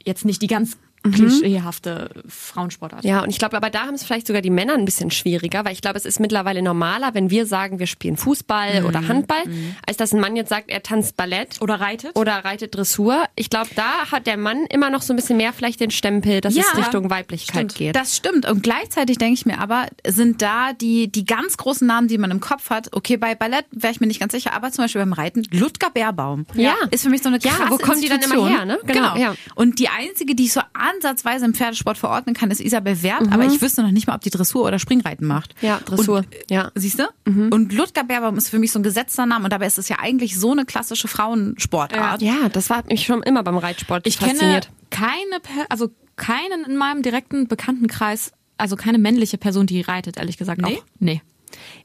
[0.05, 0.77] jetzt nicht die ganz
[1.13, 3.05] klischeehafte Frauensportart.
[3.05, 5.65] Ja, und ich glaube, aber da haben es vielleicht sogar die Männer ein bisschen schwieriger,
[5.65, 9.43] weil ich glaube, es ist mittlerweile normaler, wenn wir sagen, wir spielen Fußball oder Handball,
[9.87, 12.17] als dass ein Mann jetzt sagt, er tanzt Ballett Oder reitet.
[12.19, 13.25] oder reitet Dressur.
[13.37, 16.41] Ich glaube, da hat der Mann immer noch so ein bisschen mehr vielleicht den Stempel,
[16.41, 17.75] dass es Ja, Richtung Weiblichkeit stimmt.
[17.77, 17.97] geht.
[17.97, 18.49] Das stimmt.
[18.49, 22.31] Und gleichzeitig denke ich mir aber, sind da die, die ganz großen Namen, die man
[22.31, 22.89] im Kopf hat.
[22.93, 25.91] Okay, bei Ballett wäre ich mir nicht ganz sicher, aber zum Beispiel beim Reiten, Ludger
[25.91, 26.47] Bärbaum.
[26.55, 26.75] Ja.
[26.91, 28.79] Ist für mich so eine Ja, krasse wo kommen die dann immer her, ne?
[28.87, 29.35] Genau, ja.
[29.55, 30.61] Und die einzige, die ich so
[30.95, 34.21] ansatzweise im Pferdesport verordnen kann, ist Isabel Wert, aber ich wüsste noch nicht mal, ob
[34.23, 35.55] die Dressur oder Springreiten macht.
[35.63, 35.67] Mhm.
[35.69, 36.19] Ja, Dressur.
[36.19, 36.71] Und, Ja.
[36.75, 37.05] Siehst du?
[37.27, 39.97] Und Ludger Bärbaum ist für mich so ein gesetzter Name und dabei ist es ja
[40.01, 42.23] eigentlich so eine klassische Frauensportart.
[42.23, 44.71] Ja, das war mich schon immer beim Reitsport Ich kenne fasziniert.
[44.91, 50.37] keine, Per- also keinen in meinem direkten Bekanntenkreis, also keine männliche Person, die reitet, ehrlich
[50.37, 50.61] gesagt.
[50.63, 50.77] Nee?
[50.79, 50.85] Auch.
[51.01, 51.23] Nee.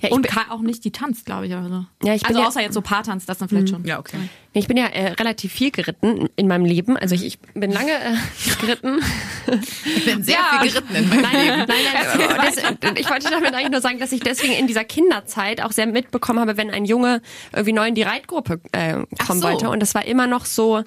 [0.01, 1.55] Ja, ich Und bin- ka- auch nicht die tanzt, glaube ich.
[1.55, 3.83] Also, Ja, ich bin also ja- außer jetzt so Paartanz, das dann vielleicht schon.
[3.85, 4.17] Ja, okay.
[4.53, 6.97] Ich bin ja äh, relativ viel geritten in meinem Leben.
[6.97, 8.15] Also ich, ich bin lange äh,
[8.61, 8.99] geritten.
[9.85, 11.57] Ich bin sehr Ja, viel geritten in meinem nein, Leben.
[11.67, 14.83] Nein, nein, aber das, ich wollte damit eigentlich nur sagen, dass ich deswegen in dieser
[14.85, 18.93] Kinderzeit auch sehr mitbekommen habe, wenn ein Junge irgendwie neu in die Reitgruppe äh,
[19.25, 19.47] kommen so.
[19.47, 19.69] wollte.
[19.69, 20.83] Und das war immer noch so,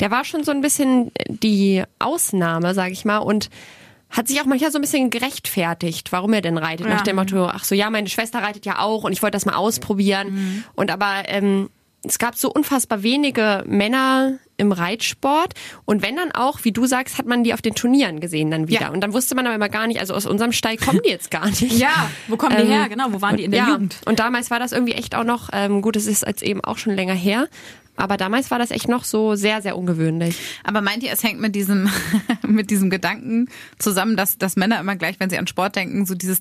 [0.00, 3.18] der war schon so ein bisschen die Ausnahme, sage ich mal.
[3.18, 3.48] Und
[4.10, 6.86] hat sich auch manchmal so ein bisschen gerechtfertigt, warum er denn reitet.
[6.86, 6.94] Ja.
[6.94, 9.46] Nach dem Motto, ach so, ja, meine Schwester reitet ja auch und ich wollte das
[9.46, 10.64] mal ausprobieren.
[10.74, 11.70] Und aber ähm,
[12.02, 17.18] es gab so unfassbar wenige Männer im Reitsport und wenn dann auch, wie du sagst,
[17.18, 18.82] hat man die auf den Turnieren gesehen dann wieder.
[18.82, 18.90] Ja.
[18.90, 21.30] Und dann wusste man aber immer gar nicht, also aus unserem Stall kommen die jetzt
[21.30, 21.72] gar nicht.
[21.72, 22.88] Ja, wo kommen die Ähm, her?
[22.88, 23.96] Genau, wo waren die in der ja, Jugend?
[24.06, 26.78] Und damals war das irgendwie echt auch noch, ähm, gut, es ist jetzt eben auch
[26.78, 27.48] schon länger her,
[28.00, 30.36] aber damals war das echt noch so sehr, sehr ungewöhnlich.
[30.64, 31.88] Aber meint ihr, es hängt mit diesem,
[32.46, 36.14] mit diesem Gedanken zusammen, dass, dass Männer immer gleich, wenn sie an Sport denken, so
[36.14, 36.40] dieses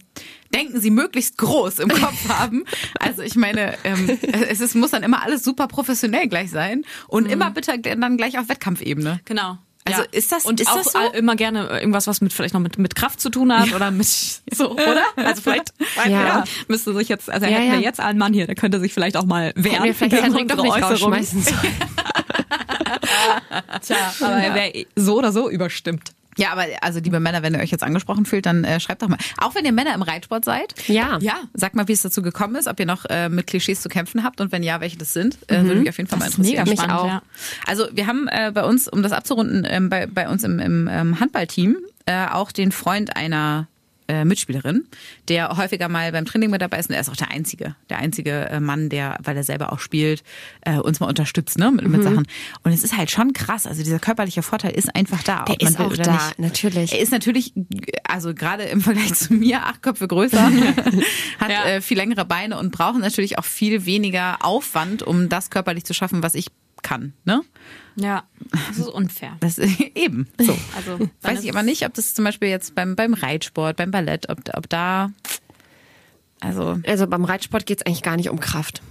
[0.53, 2.63] Denken sie möglichst groß im Kopf haben?
[2.99, 4.17] Also ich meine, ähm,
[4.49, 8.39] es ist, muss dann immer alles super professionell gleich sein und immer bitte dann gleich
[8.39, 9.19] auf Wettkampfebene.
[9.25, 9.57] Genau.
[9.89, 10.07] Also Ja.
[10.11, 10.99] ist das, und ist auch das so?
[10.99, 13.91] äh, immer gerne irgendwas, was mit vielleicht noch mit, mit Kraft zu tun hat oder
[13.91, 14.07] mit
[14.51, 15.03] so, oder?
[15.15, 15.73] Also vielleicht
[16.05, 16.09] Ja.
[16.09, 16.43] ja.
[16.67, 17.85] müsste sich jetzt, also Ja, hätten wir ja.
[17.85, 19.83] jetzt einen Mann hier, der könnte sich vielleicht auch mal wehren.
[19.83, 21.27] wir vielleicht gegen unsere nicht Äußerungen.
[23.81, 26.11] Tja, aber er wäre so oder so überstimmt.
[26.39, 29.07] Ja, aber also liebe Männer, wenn ihr euch jetzt angesprochen fühlt, dann äh, schreibt doch
[29.09, 29.17] mal.
[29.37, 30.73] Auch wenn ihr Männer im Reitsport seid.
[30.87, 31.17] Ja.
[31.21, 33.89] Ja, sagt mal, wie es dazu gekommen ist, ob ihr noch äh, mit Klischees zu
[33.89, 35.37] kämpfen habt und wenn ja, welche das sind.
[35.47, 36.63] Äh, würde mich auf jeden Fall mal Das ist interessieren.
[36.65, 37.07] mega Mich spannend, auch.
[37.07, 37.21] ja.
[37.67, 40.87] Also wir haben äh, bei uns, um das abzurunden, ähm, bei, bei uns im, im
[40.91, 43.67] ähm, Handballteam äh, auch den Freund einer
[44.09, 44.85] äh, Mitspielerin,
[45.29, 47.99] der häufiger mal beim Training mit dabei ist und er ist auch der einzige, der
[47.99, 50.23] einzige äh, Mann, der, weil er selber auch spielt,
[50.61, 51.91] äh, uns mal unterstützt, ne, mit, Mhm.
[51.91, 52.27] mit Sachen.
[52.63, 55.45] Und es ist halt schon krass, also dieser körperliche Vorteil ist einfach da.
[55.45, 56.39] Der ist auch da, nicht.
[56.39, 56.91] natürlich.
[56.91, 57.53] Er ist natürlich,
[58.03, 60.43] also gerade im Vergleich zu mir, acht Köpfe größer,
[61.39, 61.65] hat Ja.
[61.65, 65.93] äh, viel längere Beine und braucht natürlich auch viel weniger Aufwand, um das körperlich zu
[65.93, 66.47] schaffen, was ich
[66.81, 67.41] kann, ne?
[67.95, 68.23] Ja,
[68.69, 69.35] das ist unfair.
[69.41, 69.57] Das
[69.95, 70.27] eben.
[70.39, 70.57] So.
[70.75, 73.91] Also, Weiß ich aber es- nicht, ob das zum Beispiel jetzt beim, beim Reitsport, beim
[73.91, 75.11] Ballett, ob, ob da.
[76.39, 78.81] Also, Also beim Reitsport geht's eigentlich gar nicht um Kraft.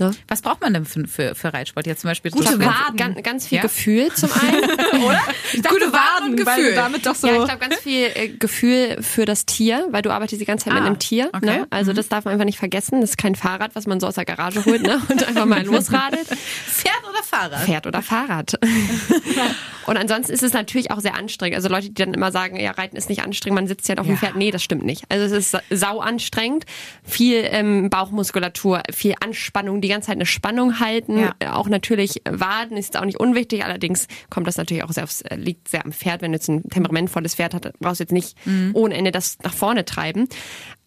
[0.00, 0.12] Ne?
[0.28, 1.86] was braucht man denn für, für, für Reitsport?
[1.86, 2.96] Jetzt zum Beispiel Gute Waden.
[2.96, 3.62] Ganz, ganz viel Ja?
[3.62, 4.64] Gefühl zum einen.
[5.04, 5.20] oder?
[5.68, 6.46] Gute Waden und Gefühl.
[6.46, 7.26] Weil damit doch so.
[7.28, 10.64] Ja, ich glaube ganz viel äh, Gefühl für das Tier, weil du arbeitest die ganze
[10.64, 11.28] Zeit mit Ah, einem Tier.
[11.34, 11.44] okay.
[11.44, 11.66] Ne?
[11.70, 13.00] Also das darf man einfach nicht vergessen.
[13.02, 15.00] Das ist kein Fahrrad, was man so aus der Garage holt ne?
[15.08, 16.26] und einfach mal losradelt.
[16.26, 17.64] Pferd oder Fahrrad?
[17.64, 18.54] Pferd oder Fahrrad.
[19.86, 21.56] und ansonsten ist es natürlich auch sehr anstrengend.
[21.56, 24.06] Also Leute, die dann immer sagen, ja, Reiten ist nicht anstrengend, man sitzt ja auf
[24.06, 24.18] dem Ja.
[24.20, 24.36] Pferd.
[24.36, 25.04] Nee, das stimmt nicht.
[25.10, 26.64] Also es ist sa- sau anstrengend.
[27.04, 31.18] Viel ähm, Bauchmuskulatur, viel Anspannung, die ganze Zeit eine Spannung halten.
[31.18, 31.34] Ja.
[31.38, 33.64] Äh, Auch natürlich Waden ist auch nicht unwichtig.
[33.64, 36.22] Allerdings kommt das natürlich auch sehr aufs, äh, liegt sehr am Pferd.
[36.22, 38.36] Wenn du jetzt ein temperamentvolles Pferd hast, brauchst du jetzt nicht
[38.72, 40.28] ohne Ende das nach vorne treiben.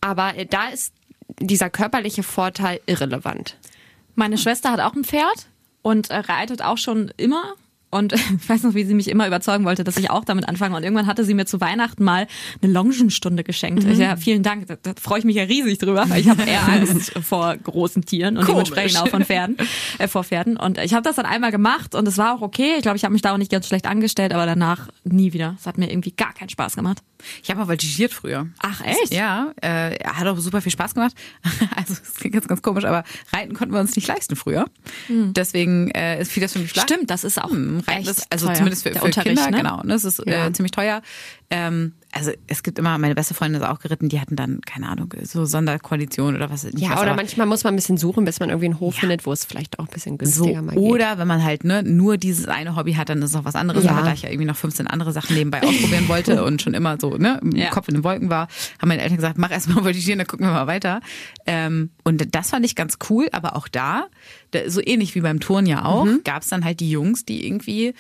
[0.02, 0.94] Aber äh, da ist
[1.40, 3.58] dieser körperliche Vorteil irrelevant.
[4.16, 5.48] Meine Schwester hat auch ein Pferd
[5.82, 7.56] und reitet auch schon immer.
[7.94, 10.76] Und ich weiß noch, wie sie mich immer überzeugen wollte, dass ich auch damit anfange.
[10.76, 12.28] Und irgendwann hatte sie mir zu Weihnachten mal
[12.62, 13.84] eine Longenstunde geschenkt.
[13.84, 16.44] Ich, ja, vielen Dank, da, da freue ich mich ja riesig drüber, weil ich habe
[16.44, 18.70] eher Angst vor großen Tieren und Komisch.
[18.70, 19.58] dementsprechend auch von Pferden,
[20.00, 20.58] äh, vor Pferden.
[20.58, 22.74] Und ich habe das dann einmal gemacht und es war auch okay.
[22.78, 25.56] Ich glaube, ich habe mich da auch nicht ganz schlecht angestellt, aber danach nie wieder.
[25.60, 27.00] Es hat mir irgendwie gar keinen Spaß gemacht.
[27.42, 28.48] Ich habe mal voltigiert früher.
[28.60, 29.14] Ach, echt?
[29.14, 31.14] Ja, äh, hat auch super viel Spaß gemacht.
[31.76, 34.66] Also es klingt jetzt ganz komisch, aber Reiten konnten wir uns nicht leisten früher.
[35.10, 36.84] Deswegen äh, ist fiel das für mich flach.
[36.84, 38.56] Stimmt, das ist auch Hm, Ist, also teuer.
[38.56, 39.58] zumindest für, für Unterricht, Kinder, ne?
[39.58, 39.82] genau.
[39.84, 39.94] Ne?
[39.94, 40.48] Es ist Ja.
[40.48, 41.02] äh, ziemlich teuer.
[41.50, 44.88] Ähm, also es gibt immer, meine beste Freundin ist auch geritten, die hatten dann, keine
[44.88, 46.64] Ahnung, so Sonderkoalition oder was.
[46.64, 48.96] nicht Ja, was, oder manchmal muss man ein bisschen suchen, bis man irgendwie einen Hof
[48.96, 50.80] findet, wo es vielleicht auch ein bisschen so, günstiger mal geht.
[50.84, 53.84] oder wenn man halt ne, nur dieses eine Hobby hat, dann ist noch was anderes.
[53.86, 53.92] Ja.
[53.94, 56.98] Aber da ich ja irgendwie noch 15 andere Sachen nebenbei ausprobieren wollte und schon immer
[57.02, 57.70] so ne, im Ja.
[57.72, 58.48] Kopf in den Wolken war,
[58.80, 61.02] haben meine Eltern gesagt, mach erstmal Voltigieren, dann gucken wir mal weiter.
[61.48, 64.06] Ähm, und das fand ich ganz cool, aber auch da,
[64.52, 66.22] da so ähnlich wie beim Turn ja auch, Mhm.
[66.24, 67.94] gab es dann halt die Jungs, die irgendwie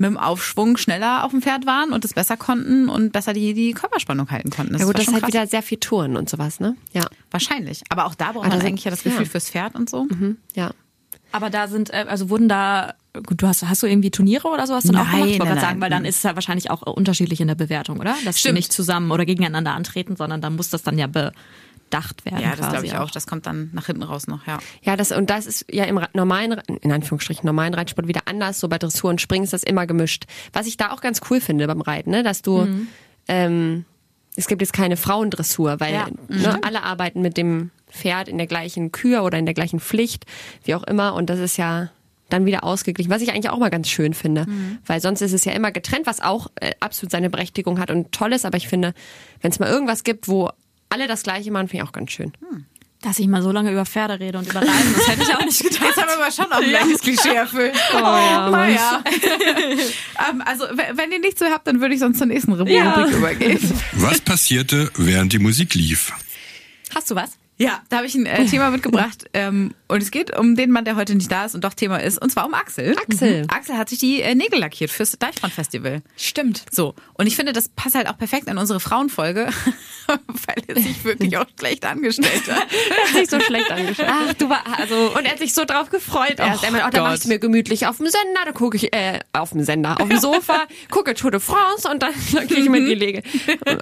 [0.00, 3.52] mit dem Aufschwung schneller auf dem Pferd waren und es besser konnten und besser die,
[3.54, 4.76] die Körperspannung halten konnten.
[4.78, 5.32] ja gut, das ist halt krass.
[5.32, 6.74] wieder sehr viel Touren und sowas, ne?
[6.92, 7.04] Ja.
[7.30, 7.82] Wahrscheinlich.
[7.90, 9.28] Aber auch da braucht Ah, man eigentlich ja das Gefühl ja.
[9.30, 10.06] fürs Pferd und so.
[10.08, 10.70] Hm, ja.
[11.32, 12.94] Aber da sind, äh, also wurden da,
[13.26, 15.30] gut, du hast, hast du irgendwie Turniere oder sowas dann auch Nein, gemacht?
[15.30, 17.54] Ich wollte gerade sagen, weil dann ist es ja wahrscheinlich auch äh, unterschiedlich in der
[17.54, 18.16] Bewertung, oder?
[18.24, 18.56] Dass die Stimmt.
[18.56, 21.06] nicht zusammen oder gegeneinander antreten, sondern dann muss das dann ja
[21.90, 22.40] bedacht werden.
[22.40, 23.10] Ja, das glaube ich auch.
[23.10, 24.58] Das kommt dann nach hinten raus noch, ja.
[24.82, 28.60] Ja, das, und das ist ja im normalen, in Anführungsstrichen, normalen Reitsport wieder anders.
[28.60, 30.24] So bei Dressur und Springen ist das immer gemischt.
[30.52, 32.66] Was ich da auch ganz cool finde beim Reiten, ne, dass du,
[33.28, 33.84] ähm,
[34.36, 38.46] es gibt jetzt keine Frauendressur, weil Ja, ne, alle arbeiten mit dem Pferd in der
[38.46, 40.24] gleichen Kür oder in der gleichen Pflicht,
[40.64, 41.14] wie auch immer.
[41.14, 41.90] Und das ist ja
[42.28, 44.46] dann wieder ausgeglichen, was ich eigentlich auch mal ganz schön finde.
[44.86, 48.12] Weil sonst ist es ja immer getrennt, was auch äh, absolut seine Berechtigung hat und
[48.12, 48.46] toll ist.
[48.46, 48.94] Aber ich finde,
[49.40, 50.50] wenn es mal irgendwas gibt, wo
[50.90, 52.32] alle das Gleiche machen, finde ich auch ganz schön.
[53.02, 55.42] Dass ich mal so lange über Pferde rede und über Reisen, das hätte ich auch
[55.44, 55.80] nicht gedacht.
[55.86, 57.72] Jetzt haben wir aber schon auch ein gleiches Klischee erfüllt.
[57.94, 59.02] Oh, ja,
[60.30, 63.06] ähm, also, wenn ihr nichts mehr habt, dann würde ich sonst zur nächsten Rubrik Ja.
[63.08, 63.58] übergehen.
[63.92, 66.12] Was passierte, während die Musik lief?
[66.94, 67.38] Hast du was?
[67.60, 69.26] Ja, da habe ich ein äh, Thema mitgebracht.
[69.34, 71.98] Ähm, und es geht um den Mann, der heute nicht da ist und doch Thema
[71.98, 72.16] ist.
[72.20, 72.96] Und zwar um Axel.
[72.96, 73.42] Axel.
[73.42, 73.50] Mhm.
[73.50, 76.00] Axel hat sich die äh, Nägel lackiert fürs Deichbrand-Festival.
[76.16, 76.64] Stimmt.
[76.70, 76.94] So.
[77.14, 79.50] Und ich finde, das passt halt auch perfekt in unsere Frauenfolge,
[80.06, 82.66] weil er sich wirklich auch schlecht angestellt hat.
[82.90, 84.06] Er hat sich so schlecht angeschaut.
[84.08, 86.38] Ach, du war, also, Und er hat sich so drauf gefreut.
[86.38, 87.02] Er er meinte, oh, dann Gott.
[87.02, 90.08] mach ich mir gemütlich auf dem Sender, dann gucke ich, äh, auf dem Sender, auf
[90.08, 93.22] dem Sofa, gucke Tour de France und dann kriege ich mir die Lege.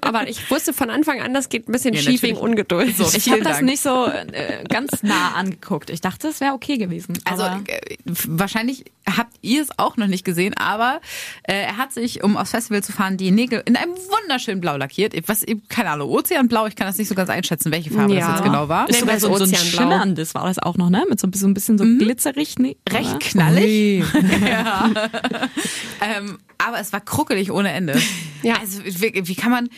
[0.02, 2.38] Aber ich wusste von Anfang an, das geht ein bisschen Ja, schief wegen.
[2.38, 2.96] Ungeduld.
[2.96, 3.08] So.
[3.14, 3.60] ich habe das.
[3.68, 5.90] Nicht so äh, ganz nah angeguckt.
[5.90, 7.18] Ich dachte, es wäre okay gewesen.
[7.24, 8.84] Also äh, wahrscheinlich
[9.16, 11.00] habt ihr es auch noch nicht gesehen, aber
[11.44, 14.76] äh, er hat sich, um aufs Festival zu fahren, die Nägel in einem wunderschönen Blau
[14.76, 15.14] lackiert.
[15.28, 18.32] Was, keine Ahnung, Ozeanblau, ich kann das nicht so ganz einschätzen, welche Farbe das Ja.
[18.34, 18.88] jetzt genau war.
[18.88, 19.82] ist sogar das so, so ein Ozeanblau.
[19.82, 21.04] schimmerndes war das auch noch, ne?
[21.08, 22.58] Mit so ein bisschen, so, ein bisschen so glitzerig.
[22.58, 23.18] Nee, Recht oder?
[23.18, 24.04] knallig.
[24.46, 24.90] ja.
[26.16, 28.00] ähm, aber es war kruckelig ohne Ende.
[28.42, 28.56] Ja.
[28.60, 29.68] Also wie, wie kann man,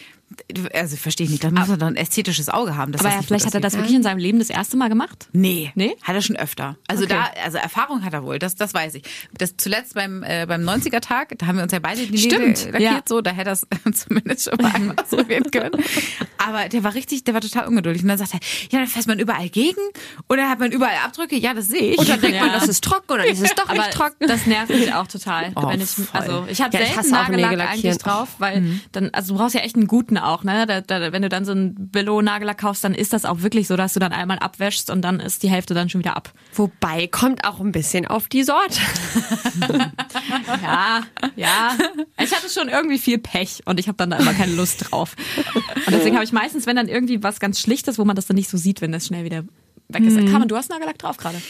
[0.74, 2.94] also verstehe ich nicht, da muss man doch ein ästhetisches Auge haben.
[2.94, 5.28] Aber das ja, vielleicht hat er das wirklich in seinem Leben das erste Mal gemacht.
[5.32, 5.96] Nee, Nee?
[6.02, 6.76] hat er schon öfter.
[6.86, 7.14] Also Okay.
[7.14, 9.02] da, also Erfahrung hat er wohl, das, das weiß ich.
[9.36, 12.80] Das zuletzt beim, äh, beim 90er-Tag, da haben wir uns ja beide die Stimmt, lackiert,
[12.80, 13.00] ja.
[13.08, 13.66] so, da hätte er es
[14.06, 15.72] zumindest schon mal einmal ausprobieren können.
[16.38, 18.02] Aber der war richtig, der war total ungeduldig.
[18.02, 19.80] Und dann sagt er, ja, dann fährt man überall gegen
[20.28, 21.36] oder hat man überall Abdrücke?
[21.36, 21.98] Ja, das sehe ich.
[21.98, 22.54] Und dann denkt man, Ja.
[22.58, 24.26] das ist trocken und dann ist es doch Aber nicht trocken.
[24.26, 25.52] das nervt mich auch total.
[25.56, 29.38] Oh, wenn ich, also ich habe Ja, selten Nagellack eigentlich drauf, weil dann, also du
[29.40, 30.66] brauchst ja echt einen guten auch, ne?
[30.66, 33.76] Da, da, wenn du dann so einen Billo-Nagellack kaufst, dann ist das auch wirklich so,
[33.76, 36.32] dass du dann einmal abwäschst und dann ist die Hälfte dann schon wieder ab.
[36.54, 38.80] Wobei, kommt auch ein bisschen auf die Sorte.
[40.62, 41.02] Ja,
[41.36, 41.76] ja.
[42.20, 45.16] Ich hatte schon irgendwie viel Pech und ich habe dann da immer keine Lust drauf.
[45.86, 48.36] Und deswegen habe ich meistens, wenn dann irgendwie was ganz Schlichtes, wo man das dann
[48.36, 49.44] nicht so sieht, wenn das schnell wieder
[49.88, 50.16] weg ist.
[50.30, 51.40] Carmen, du hast Nagellack drauf gerade.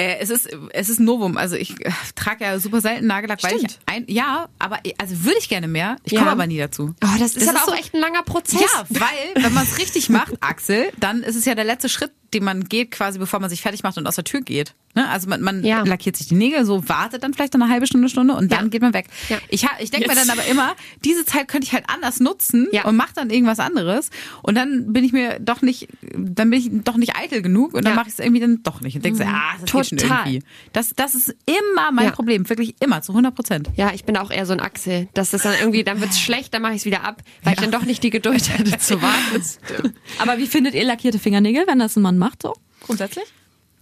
[0.00, 1.36] Äh, es ist es ist ein Novum.
[1.36, 3.78] Also ich äh, trage ja super selten Nagellack, weil ich Stimmt.
[3.86, 5.96] ein ja, aber also würde ich gerne mehr.
[6.04, 6.20] Ich Ja.
[6.20, 6.94] komme aber nie dazu.
[7.04, 8.60] Oh, das ist Das aber ist auch so- echt ein langer Prozess.
[8.60, 12.12] Ja, weil wenn man es richtig macht, Axel, dann ist es ja der letzte Schritt,
[12.34, 14.74] den man geht, quasi bevor man sich fertig macht und aus der Tür geht.
[14.94, 15.08] Ne?
[15.08, 15.82] Also man, man Ja.
[15.82, 18.68] lackiert sich die Nägel, so wartet dann vielleicht eine halbe Stunde, Stunde und dann Ja.
[18.68, 19.06] geht man weg.
[19.28, 19.38] Ja.
[19.48, 20.74] Ich, ich denke mir dann aber immer,
[21.04, 24.10] diese Zeit könnte ich halt anders nutzen und mache dann irgendwas anderes.
[24.42, 27.84] Und dann bin ich mir doch nicht, dann bin ich doch nicht eitel genug und
[27.84, 28.96] dann mache ich es irgendwie dann doch nicht.
[28.96, 30.26] Und denke so, ah, das geht schon Total.
[30.26, 30.42] irgendwie.
[30.72, 32.12] Das, das ist immer mein.
[32.12, 33.70] Problem, wirklich immer, zu 100 Prozent.
[33.76, 35.08] Ja, ich bin auch eher so ein Axel.
[35.14, 37.60] Dass das dann irgendwie, dann wird's schlecht, dann mache ich es wieder ab, weil ich
[37.60, 39.42] dann doch nicht die Geduld hatte zu warten.
[40.18, 42.54] Aber wie findet ihr lackierte Fingernägel, wenn das ein Mann macht, so?
[42.84, 43.24] Grundsätzlich?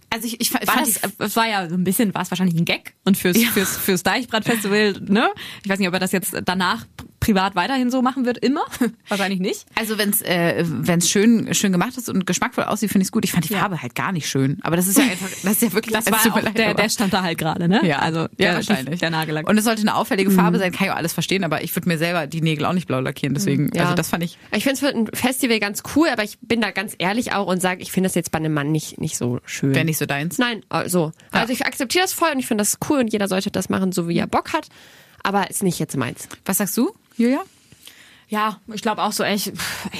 [0.09, 2.31] Also ich, ich, fa- War fand das, es war ja so ein bisschen, war es
[2.31, 5.29] wahrscheinlich ein Gag und fürs, fürs, fürs Deichbrand-Festival, ne?
[5.63, 6.85] Ich weiß nicht, ob er das jetzt danach
[7.27, 8.61] privat weiterhin so machen wird, immer.
[9.09, 9.65] Wahrscheinlich nicht.
[9.75, 13.11] Also wenn es äh, wenn's schön schön gemacht ist und geschmackvoll aussieht, finde ich es
[13.11, 13.25] gut.
[13.25, 14.59] Ich fand die Farbe halt gar nicht schön.
[14.63, 16.87] Aber das ist ja einfach, das ist ja wirklich, Das war auch leid, der, der
[16.87, 17.81] stand da halt gerade, ne?
[17.85, 18.99] ja, also ja, der, wahrscheinlich.
[19.01, 19.49] der Nagellack.
[19.49, 21.89] Und es sollte eine auffällige Farbe sein, kann ich auch alles verstehen, aber ich würde
[21.89, 23.33] mir selber die Nägel auch nicht blau lackieren.
[23.33, 23.83] Deswegen, Ja.
[23.83, 24.37] also das fand ich.
[24.53, 27.47] Ich finde es für ein Festival ganz cool, aber ich bin da ganz ehrlich auch
[27.47, 29.75] und sage, ich finde das jetzt bei einem Mann nicht, nicht so schön.
[29.75, 30.37] Wäre nicht so deins.
[30.37, 31.11] Nein, also.
[31.31, 33.91] Also ich akzeptiere das voll und ich finde das cool und jeder sollte das machen,
[33.91, 34.69] so wie er Bock hat.
[35.23, 36.27] Aber ist nicht jetzt meins.
[36.45, 37.41] Was sagst du, Julia?
[38.29, 39.53] Ja, ich glaube auch so, echt,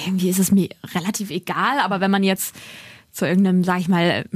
[0.06, 2.54] irgendwie ist es mir relativ egal, aber wenn man jetzt
[3.10, 4.26] zu irgendeinem, sag ich mal,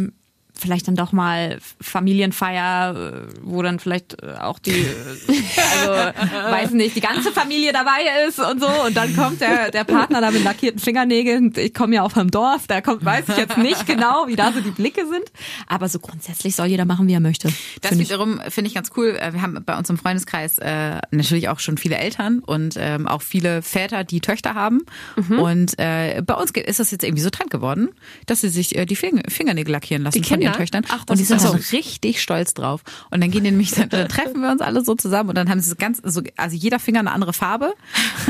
[0.62, 5.42] vielleicht dann doch mal Familienfeier, äh, wo dann vielleicht äh, auch die, äh,
[5.76, 5.92] also
[6.50, 10.20] weiß nicht, die ganze Familie dabei ist und so und dann kommt der, der Partner
[10.20, 11.52] da mit lackierten Fingernägeln.
[11.56, 14.52] Ich komme ja auch vom Dorf, da kommt, weiß ich jetzt nicht genau, wie da
[14.52, 15.24] so die Blicke sind,
[15.66, 17.48] aber so grundsätzlich soll jeder machen, wie er möchte.
[17.80, 19.14] Das Find wiederum finde ich ganz cool.
[19.14, 23.22] Wir haben bei uns im Freundeskreis äh, natürlich auch schon viele Eltern und ähm, auch
[23.22, 24.82] viele Väter, die Töchter haben.
[25.16, 25.38] Mhm.
[25.38, 27.88] Und äh, bei uns ist das jetzt irgendwie so Trend geworden,
[28.26, 30.58] dass sie sich äh, die Finger, Fingernägel lackieren lassen Die von Kinder?
[30.58, 30.84] Töchtern.
[30.88, 31.50] Ach, das und die sind so.
[31.76, 32.82] richtig stolz drauf.
[33.10, 35.48] Und dann gehen die nämlich, dann, dann treffen wir uns alle so zusammen und dann
[35.48, 37.74] haben sie so ganz, so, also jeder Finger eine andere Farbe.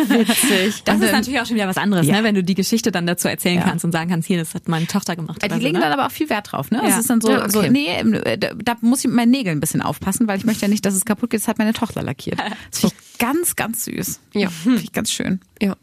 [0.09, 0.83] Witzig.
[0.85, 2.17] Das ist natürlich auch schon wieder was anderes, Ja.
[2.19, 2.25] ne?
[2.25, 3.65] wenn du die Geschichte dann dazu erzählen Ja.
[3.65, 5.43] kannst und sagen kannst, hier, das hat meine Tochter gemacht.
[5.45, 5.85] Oder die so, legen ne?
[5.85, 6.81] dann aber auch viel Wert drauf, ne?
[6.83, 6.89] Ja.
[6.89, 7.51] Es ist dann so, okay.
[7.51, 10.45] so nee, äh, da, da muss ich mit meinen Nägeln ein bisschen aufpassen, weil ich
[10.45, 11.41] möchte ja nicht, dass es kaputt geht.
[11.41, 12.39] Das hat meine Tochter lackiert.
[12.71, 14.21] Das finde ich ganz, ganz süß.
[14.35, 14.49] Ja.
[14.51, 15.41] Finde ich ganz schön.
[15.61, 15.77] Ja.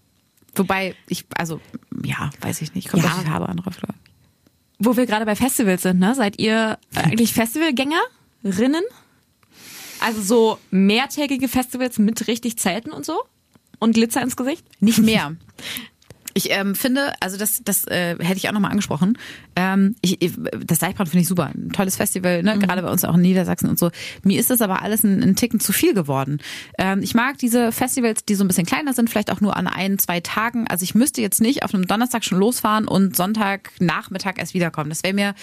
[0.55, 1.61] Wobei, ich, also,
[2.03, 2.89] ja, weiß ich nicht.
[2.89, 3.11] Kommt Ja.
[3.11, 3.75] auf die Farbe an drauf.
[3.77, 4.08] ich.
[4.79, 6.15] Wo wir gerade bei Festivals sind, ne?
[6.15, 8.83] Seid ihr eigentlich Festivalgängerinnen?
[9.99, 13.21] Also so mehrtägige Festivals mit richtig Zelten und so?
[13.79, 14.65] Und Glitzer ins Gesicht?
[14.79, 15.35] Nicht mehr.
[16.39, 19.17] Ich ähm, finde, also das, das äh, hätte ich auch nochmal angesprochen.
[19.57, 20.17] Ähm, ich,
[20.65, 21.51] das Deichbrand finde ich super.
[21.53, 22.57] Ein tolles Festival, ne?
[22.57, 23.91] gerade bei uns auch in Niedersachsen und so.
[24.23, 26.39] Mir ist das aber alles ein, ein Ticken zu viel geworden.
[26.77, 29.67] Ähm, ich mag diese Festivals, die so ein bisschen kleiner sind, vielleicht auch nur an
[29.67, 30.65] ein, zwei Tagen.
[30.69, 34.91] Also ich müsste jetzt nicht auf einem Donnerstag schon losfahren und Sonntagnachmittag erst wiederkommen.
[34.91, 35.35] Das wäre mir,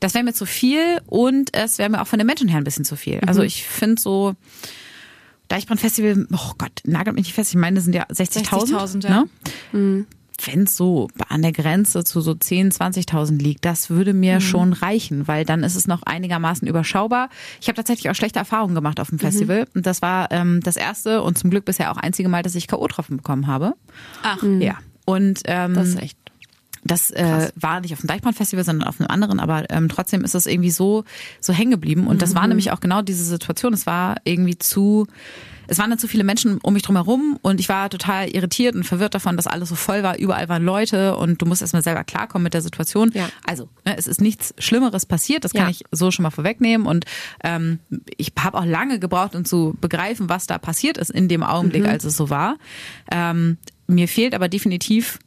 [0.00, 2.64] das wäre mir zu viel und es wäre mir auch von den Menschen her ein
[2.64, 3.20] bisschen zu viel.
[3.26, 4.36] Also ich finde so,
[5.48, 8.70] Deichbrand-Festival, oh Gott, nagelt mich nicht fest, ich meine, das sind ja 60.000.
[8.70, 9.24] 60.000, ja.
[9.72, 10.06] Ne?
[10.44, 14.72] Wenn es so an der Grenze zu so 10.000, 20.000 liegt, das würde mir schon
[14.72, 17.28] reichen, weil dann ist es noch einigermaßen überschaubar.
[17.60, 19.66] Ich habe tatsächlich auch schlechte Erfahrungen gemacht auf dem Festival.
[19.74, 22.66] Und das war ähm, das erste und zum Glück bisher auch einzige Mal, dass ich
[22.68, 23.74] K.O.-Tropfen bekommen habe.
[24.22, 24.42] Ach.
[24.60, 24.78] Ja.
[25.06, 26.16] Und ähm, Das ist echt.
[26.82, 30.34] Das äh, war nicht auf dem Deichbrand-Festival, sondern auf einem anderen, aber ähm, trotzdem ist
[30.34, 31.04] das irgendwie so,
[31.38, 32.06] so hängen geblieben.
[32.06, 33.74] Und das war nämlich auch genau diese Situation.
[33.74, 35.06] Es war irgendwie zu,
[35.68, 38.74] es waren dann zu viele Menschen um mich drum herum und ich war total irritiert
[38.74, 40.18] und verwirrt davon, dass alles so voll war.
[40.18, 43.10] Überall waren Leute und du musst erstmal selber klarkommen mit der Situation.
[43.12, 43.28] Ja.
[43.46, 45.70] Also, ne, es ist nichts Schlimmeres passiert, das kann Ja.
[45.70, 46.86] ich so schon mal vorwegnehmen.
[46.86, 47.04] Und
[47.44, 47.80] ähm,
[48.16, 51.86] ich habe auch lange gebraucht, um zu begreifen, was da passiert ist in dem Augenblick,
[51.86, 52.56] als es so war.
[53.12, 55.18] Ähm, mir fehlt aber definitiv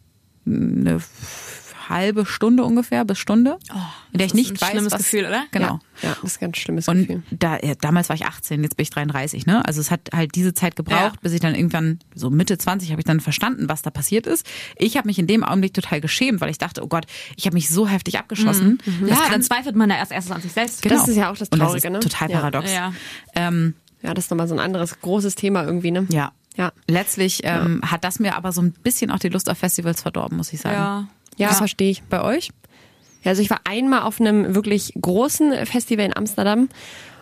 [0.46, 1.00] eine
[1.90, 3.58] halbe Stunde ungefähr bis Stunde,
[4.12, 5.44] in der ich das ist nicht ein weiß, schlimmes was, Gefühl, oder?
[5.52, 5.80] Genau.
[6.02, 7.24] Ja, ja, das ist ein ganz schlimmes Und Gefühl.
[7.32, 9.66] da, ja, damals war ich 18, jetzt bin ich 33, ne?
[9.66, 11.20] Also es hat halt diese Zeit gebraucht, Ja.
[11.22, 14.46] bis ich dann irgendwann, so Mitte 20, habe ich dann verstanden, was da passiert ist.
[14.78, 17.06] Ich habe mich in dem Augenblick total geschämt, weil ich dachte, oh Gott,
[17.36, 18.80] ich habe mich so heftig abgeschossen.
[19.02, 20.82] Das Ja, kann- dann zweifelt man ja erst erstes an sich selbst.
[20.82, 20.96] genau.
[20.96, 22.12] Das ist ja auch das Und Traurige, das ist ne?
[22.12, 22.38] total Ja.
[22.38, 22.72] paradox.
[22.74, 22.94] Ja.
[23.36, 26.06] Ähm, Ja, das ist nochmal so ein anderes großes Thema irgendwie, ne?
[26.10, 26.32] ja.
[26.56, 26.72] Ja.
[26.88, 30.38] Letztlich ähm, hat das mir aber so ein bisschen auch die Lust auf Festivals verdorben,
[30.38, 30.76] muss ich sagen.
[30.76, 31.08] Ja.
[31.38, 32.04] Ja, das verstehe ich.
[32.04, 32.50] Bei euch?
[33.24, 36.70] Ja, also ich war einmal auf einem wirklich großen Festival in Amsterdam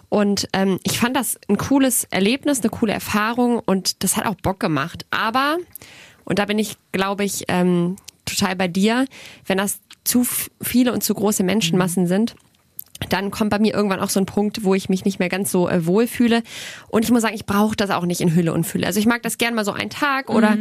[0.09, 4.35] und ähm, ich fand das ein cooles Erlebnis, eine coole Erfahrung und das hat auch
[4.35, 5.05] Bock gemacht.
[5.09, 5.57] Aber,
[6.25, 7.95] und da bin ich, glaube ich, ähm,
[8.25, 9.05] total bei dir,
[9.45, 10.25] wenn das zu
[10.61, 12.35] viele und zu große Menschenmassen sind,
[13.09, 15.51] dann kommt bei mir irgendwann auch so ein Punkt, wo ich mich nicht mehr ganz
[15.51, 16.43] so äh, wohl fühle.
[16.89, 18.87] Und ich muss sagen, ich brauche das auch nicht in Hülle und Fülle.
[18.87, 20.57] Also ich mag das gern mal so einen Tag oder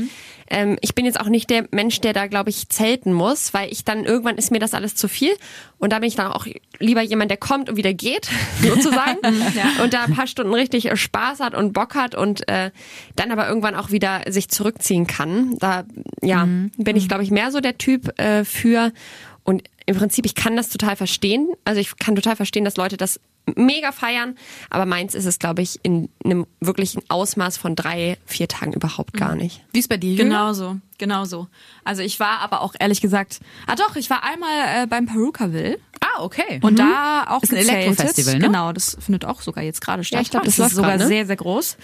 [0.50, 3.70] ähm, ich bin jetzt auch nicht der Mensch, der da, glaube ich, zelten muss, weil
[3.72, 5.32] ich dann irgendwann ist mir das alles zu viel.
[5.78, 6.46] Und da bin ich dann auch
[6.78, 8.28] lieber jemand, der kommt und wieder geht,
[8.62, 9.18] sozusagen.
[9.82, 12.70] Und da ein paar Stunden richtig äh, Spaß hat und Bock hat und äh,
[13.16, 15.56] dann aber irgendwann auch wieder sich zurückziehen kann.
[15.58, 15.84] Da
[16.20, 18.92] ja, bin ich, glaube ich, mehr so der Typ äh, für.
[19.50, 21.48] Und im Prinzip, ich kann das total verstehen.
[21.64, 23.18] Also ich kann total verstehen, dass Leute das
[23.56, 24.36] mega feiern.
[24.70, 29.14] Aber meins ist es, glaube ich, in einem wirklichen Ausmaß von drei, vier Tagen überhaupt
[29.14, 29.60] gar nicht.
[29.72, 30.12] Wie ist bei dir?
[30.12, 30.22] Julia?
[30.22, 31.48] Genau so, genau so.
[31.82, 35.80] Also ich war aber auch ehrlich gesagt, ah doch, ich war einmal äh, beim Perukaville
[36.02, 36.60] Ah, okay.
[36.62, 37.58] und da auch Ist ein.
[37.58, 38.46] Elektrofestival, ne?
[38.46, 40.16] Genau, das findet auch sogar jetzt gerade statt.
[40.16, 41.06] Ja, ich glaub, das ist läuft sogar grad, ne?
[41.06, 41.76] sehr, sehr groß.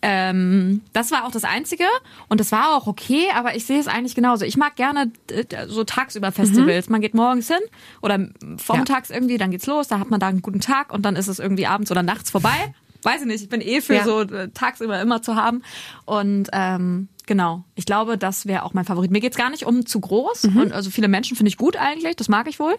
[0.00, 1.84] Ähm, das war auch das Einzige
[2.28, 4.44] und das war auch okay, aber ich sehe es eigentlich genauso.
[4.44, 6.88] Ich mag gerne äh, so tagsüber Festivals.
[6.88, 7.58] Man geht morgens hin
[8.00, 11.16] oder vormittags irgendwie, dann geht's los, da hat man da einen guten Tag und dann
[11.16, 12.74] ist es irgendwie abends oder nachts vorbei.
[13.02, 14.04] Weiß ich nicht, ich bin eh für Ja.
[14.04, 15.62] so äh, tagsüber immer zu haben.
[16.06, 19.10] Und ähm, genau, ich glaube, das wäre auch mein Favorit.
[19.10, 20.46] Mir geht's gar nicht um zu groß.
[20.46, 22.74] Und also viele Menschen finde ich gut eigentlich, das mag ich wohl.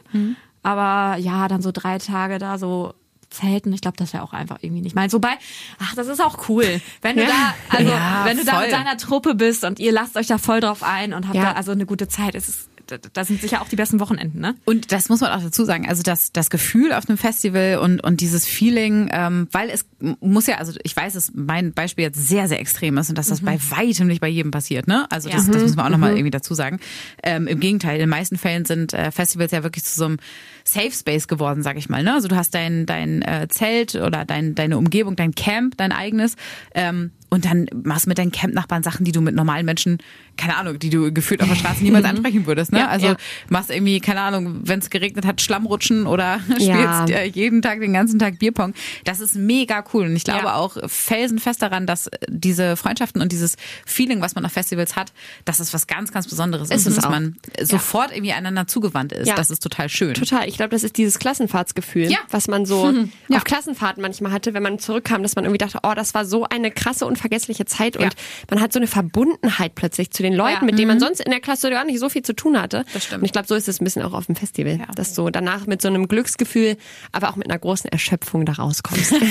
[0.65, 2.95] Aber ja, dann so drei Tage da so
[3.29, 5.13] zelten, ich glaube, das wäre auch einfach irgendwie nicht meins.
[5.13, 5.33] Wobei,
[5.79, 6.81] ach, das ist auch cool.
[7.03, 8.63] Wenn du da, also Ja, wenn du da voll.
[8.63, 11.43] mit deiner Truppe bist und ihr lasst euch da voll drauf ein und habt Ja.
[11.43, 14.55] da also eine gute Zeit, es ist, da- sind sicher auch die besten Wochenenden, ne?
[14.65, 18.03] Und das muss man auch dazu sagen, also das, das Gefühl auf einem Festival und,
[18.03, 19.85] und dieses Feeling, ähm, weil es
[20.19, 23.27] muss ja, also ich weiß, dass mein Beispiel jetzt sehr, sehr extrem ist und dass
[23.27, 25.05] das bei weitem nicht bei jedem passiert, ne?
[25.09, 25.53] Also das, Ja.
[25.53, 26.79] das muss man auch nochmal irgendwie dazu sagen.
[27.23, 30.17] Ähm, Im Gegenteil, in den meisten Fällen sind äh, Festivals ja wirklich zu so einem
[30.63, 32.03] Safe Space geworden, sag ich mal.
[32.03, 32.13] Ne?
[32.13, 36.35] Also du hast dein, dein äh, Zelt oder dein, deine Umgebung, dein Camp, dein eigenes.
[36.73, 39.97] Ähm, und dann machst du mit deinen Camp-Nachbarn Sachen, die du mit normalen Menschen,
[40.37, 42.71] keine Ahnung, die du gefühlt auf der Straße niemals ansprechen würdest.
[42.71, 42.79] Ne?
[42.79, 43.15] Ja, also ja.
[43.49, 47.05] machst irgendwie, keine Ahnung, wenn es geregnet hat, Schlammrutschen oder spielst Ja.
[47.07, 48.73] äh, jeden Tag, den ganzen Tag Bierpong.
[49.03, 50.05] Das ist mega cool.
[50.05, 53.55] Und ich glaube auch felsenfest daran, dass diese Freundschaften und dieses
[53.85, 55.13] Feeling, was man auf Festivals hat,
[55.45, 56.87] dass es was ganz, ganz Besonderes ist.
[56.87, 57.09] Und dass auch.
[57.09, 59.31] man sofort irgendwie einander zugewandt ist.
[59.35, 60.13] Das ist total schön.
[60.13, 60.47] Total.
[60.47, 62.91] Ich glaube, das ist dieses Klassenfahrtsgefühl, was man so
[63.27, 63.37] Ja.
[63.37, 66.43] auf Klassenfahrten manchmal hatte, wenn man zurückkam, dass man irgendwie dachte, oh, das war so
[66.45, 68.09] eine krasse, unvergessliche Zeit und Ja.
[68.49, 70.63] man hat so eine Verbundenheit plötzlich zu den Leuten, Ja.
[70.65, 72.83] mit denen man sonst in der Klasse gar nicht so viel zu tun hatte.
[72.93, 73.21] Das stimmt.
[73.21, 75.65] Und ich glaube, so ist es ein bisschen auch auf dem Festival, dass du danach
[75.65, 76.77] mit so einem Glücksgefühl,
[77.11, 79.13] aber auch mit einer großen Erschöpfung da rauskommst.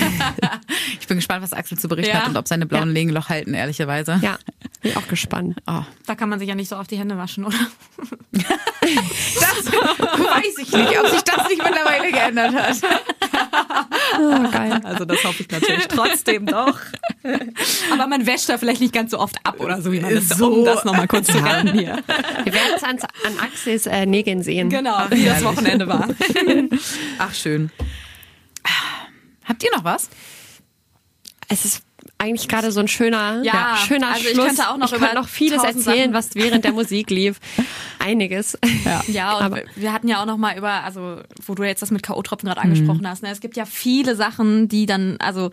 [0.99, 2.21] Ich bin gespannt, was Axel zu berichten Ja.
[2.23, 2.93] hat und ob seine blauen Ja.
[2.93, 4.19] Legenloch halten, ehrlicherweise.
[4.23, 4.37] ja,
[4.81, 5.55] bin auch gespannt.
[5.67, 5.81] Oh.
[6.07, 7.57] Da kann man sich ja nicht so auf die Hände waschen, oder?
[8.81, 12.77] Das weiß ich nicht, ob sich das nicht mittlerweile geändert hat.
[14.19, 14.79] Oh, geil.
[14.83, 16.79] Also das hoffe ich natürlich trotzdem doch.
[17.93, 20.29] Aber man wäscht da vielleicht nicht ganz so oft ab oder so, wie man das,
[20.29, 20.53] So.
[20.53, 22.01] um das nochmal kurz zu retten hier.
[22.43, 24.69] Wir werden es an, an Axels äh, Nägeln sehen.
[24.69, 25.43] Genau, wie das herrlich.
[25.45, 26.07] Wochenende war.
[27.19, 27.71] Ach, schön.
[29.45, 30.09] Habt ihr noch was?
[31.47, 31.83] Es ist
[32.17, 34.47] eigentlich gerade so ein schöner, Ja, schöner also ich Schluss.
[34.47, 37.39] könnte auch noch ich könnte über noch vieles erzählen, Sachen- was während der Musik lief.
[37.99, 38.57] Einiges.
[38.83, 41.81] Ja, Ja, und Aber- wir hatten ja auch noch mal über, also wo du jetzt
[41.81, 43.29] das mit K.O.-Tropfen gerade angesprochen hast, ne?
[43.29, 45.51] es gibt ja viele Sachen, die dann, also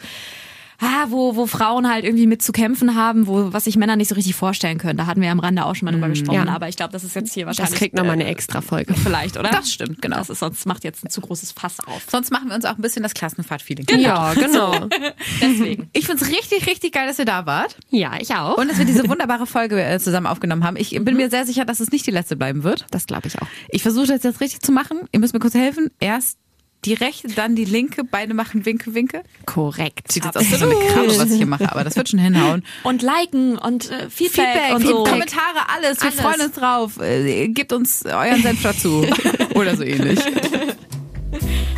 [0.83, 4.09] ah, wo, wo Frauen halt irgendwie mit zu kämpfen haben, wo was sich Männer nicht
[4.09, 4.97] so richtig vorstellen können.
[4.99, 6.55] Da hatten wir ja am Rande auch schon mal drüber gesprochen, Ja.
[6.55, 7.71] aber ich glaube, das ist jetzt hier wahrscheinlich.
[7.71, 8.95] Das kriegt nochmal eine äh, extra Folge.
[8.95, 9.51] Vielleicht, oder?
[9.51, 10.17] Das stimmt, genau.
[10.19, 12.03] Das ist sonst macht jetzt ein zu großes Fass auf.
[12.11, 13.87] Sonst machen wir uns auch ein bisschen das Klassenfahrt-Feeling.
[13.99, 14.75] Ja, genau.
[15.41, 15.89] Deswegen.
[15.93, 18.59] Ich find's richtig, richtig geil, dass ihr da wart Ja, ich auch.
[18.59, 20.77] und dass wir diese wunderbare Folge äh, zusammen aufgenommen haben.
[20.77, 22.87] Ich bin mir sehr sicher, dass es nicht die letzte bleiben wird.
[22.91, 23.47] das glaube ich auch.
[23.69, 24.99] Ich versuche das jetzt richtig zu machen.
[25.13, 25.91] Ihr müsst mir kurz helfen.
[26.01, 26.39] Erst
[26.85, 28.05] die rechte, dann die linke.
[28.05, 29.23] Beide machen Winke, Winke.
[29.47, 30.11] Korrekt.
[30.11, 32.19] Sieht jetzt aus wie so eine Krabbe, was ich hier mache, aber das wird schon
[32.19, 32.65] hinhauen.
[32.83, 35.05] Und liken und äh, Feedback, und so.
[35.05, 36.01] Kommentare, alles.
[36.01, 36.21] Wir Alles.
[36.21, 37.01] freuen uns drauf.
[37.01, 39.07] Äh, Gebt uns euren Senf dazu.
[39.55, 40.19] Oder so ähnlich.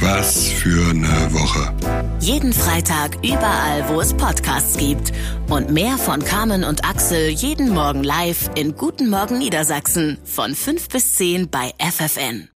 [0.00, 1.72] Was für eine Woche.
[2.20, 5.12] Jeden Freitag überall, wo es Podcasts gibt.
[5.48, 10.88] Und mehr von Carmen und Axel jeden Morgen live in Guten Morgen Niedersachsen von 5
[10.88, 12.48] bis 10 bei FFN.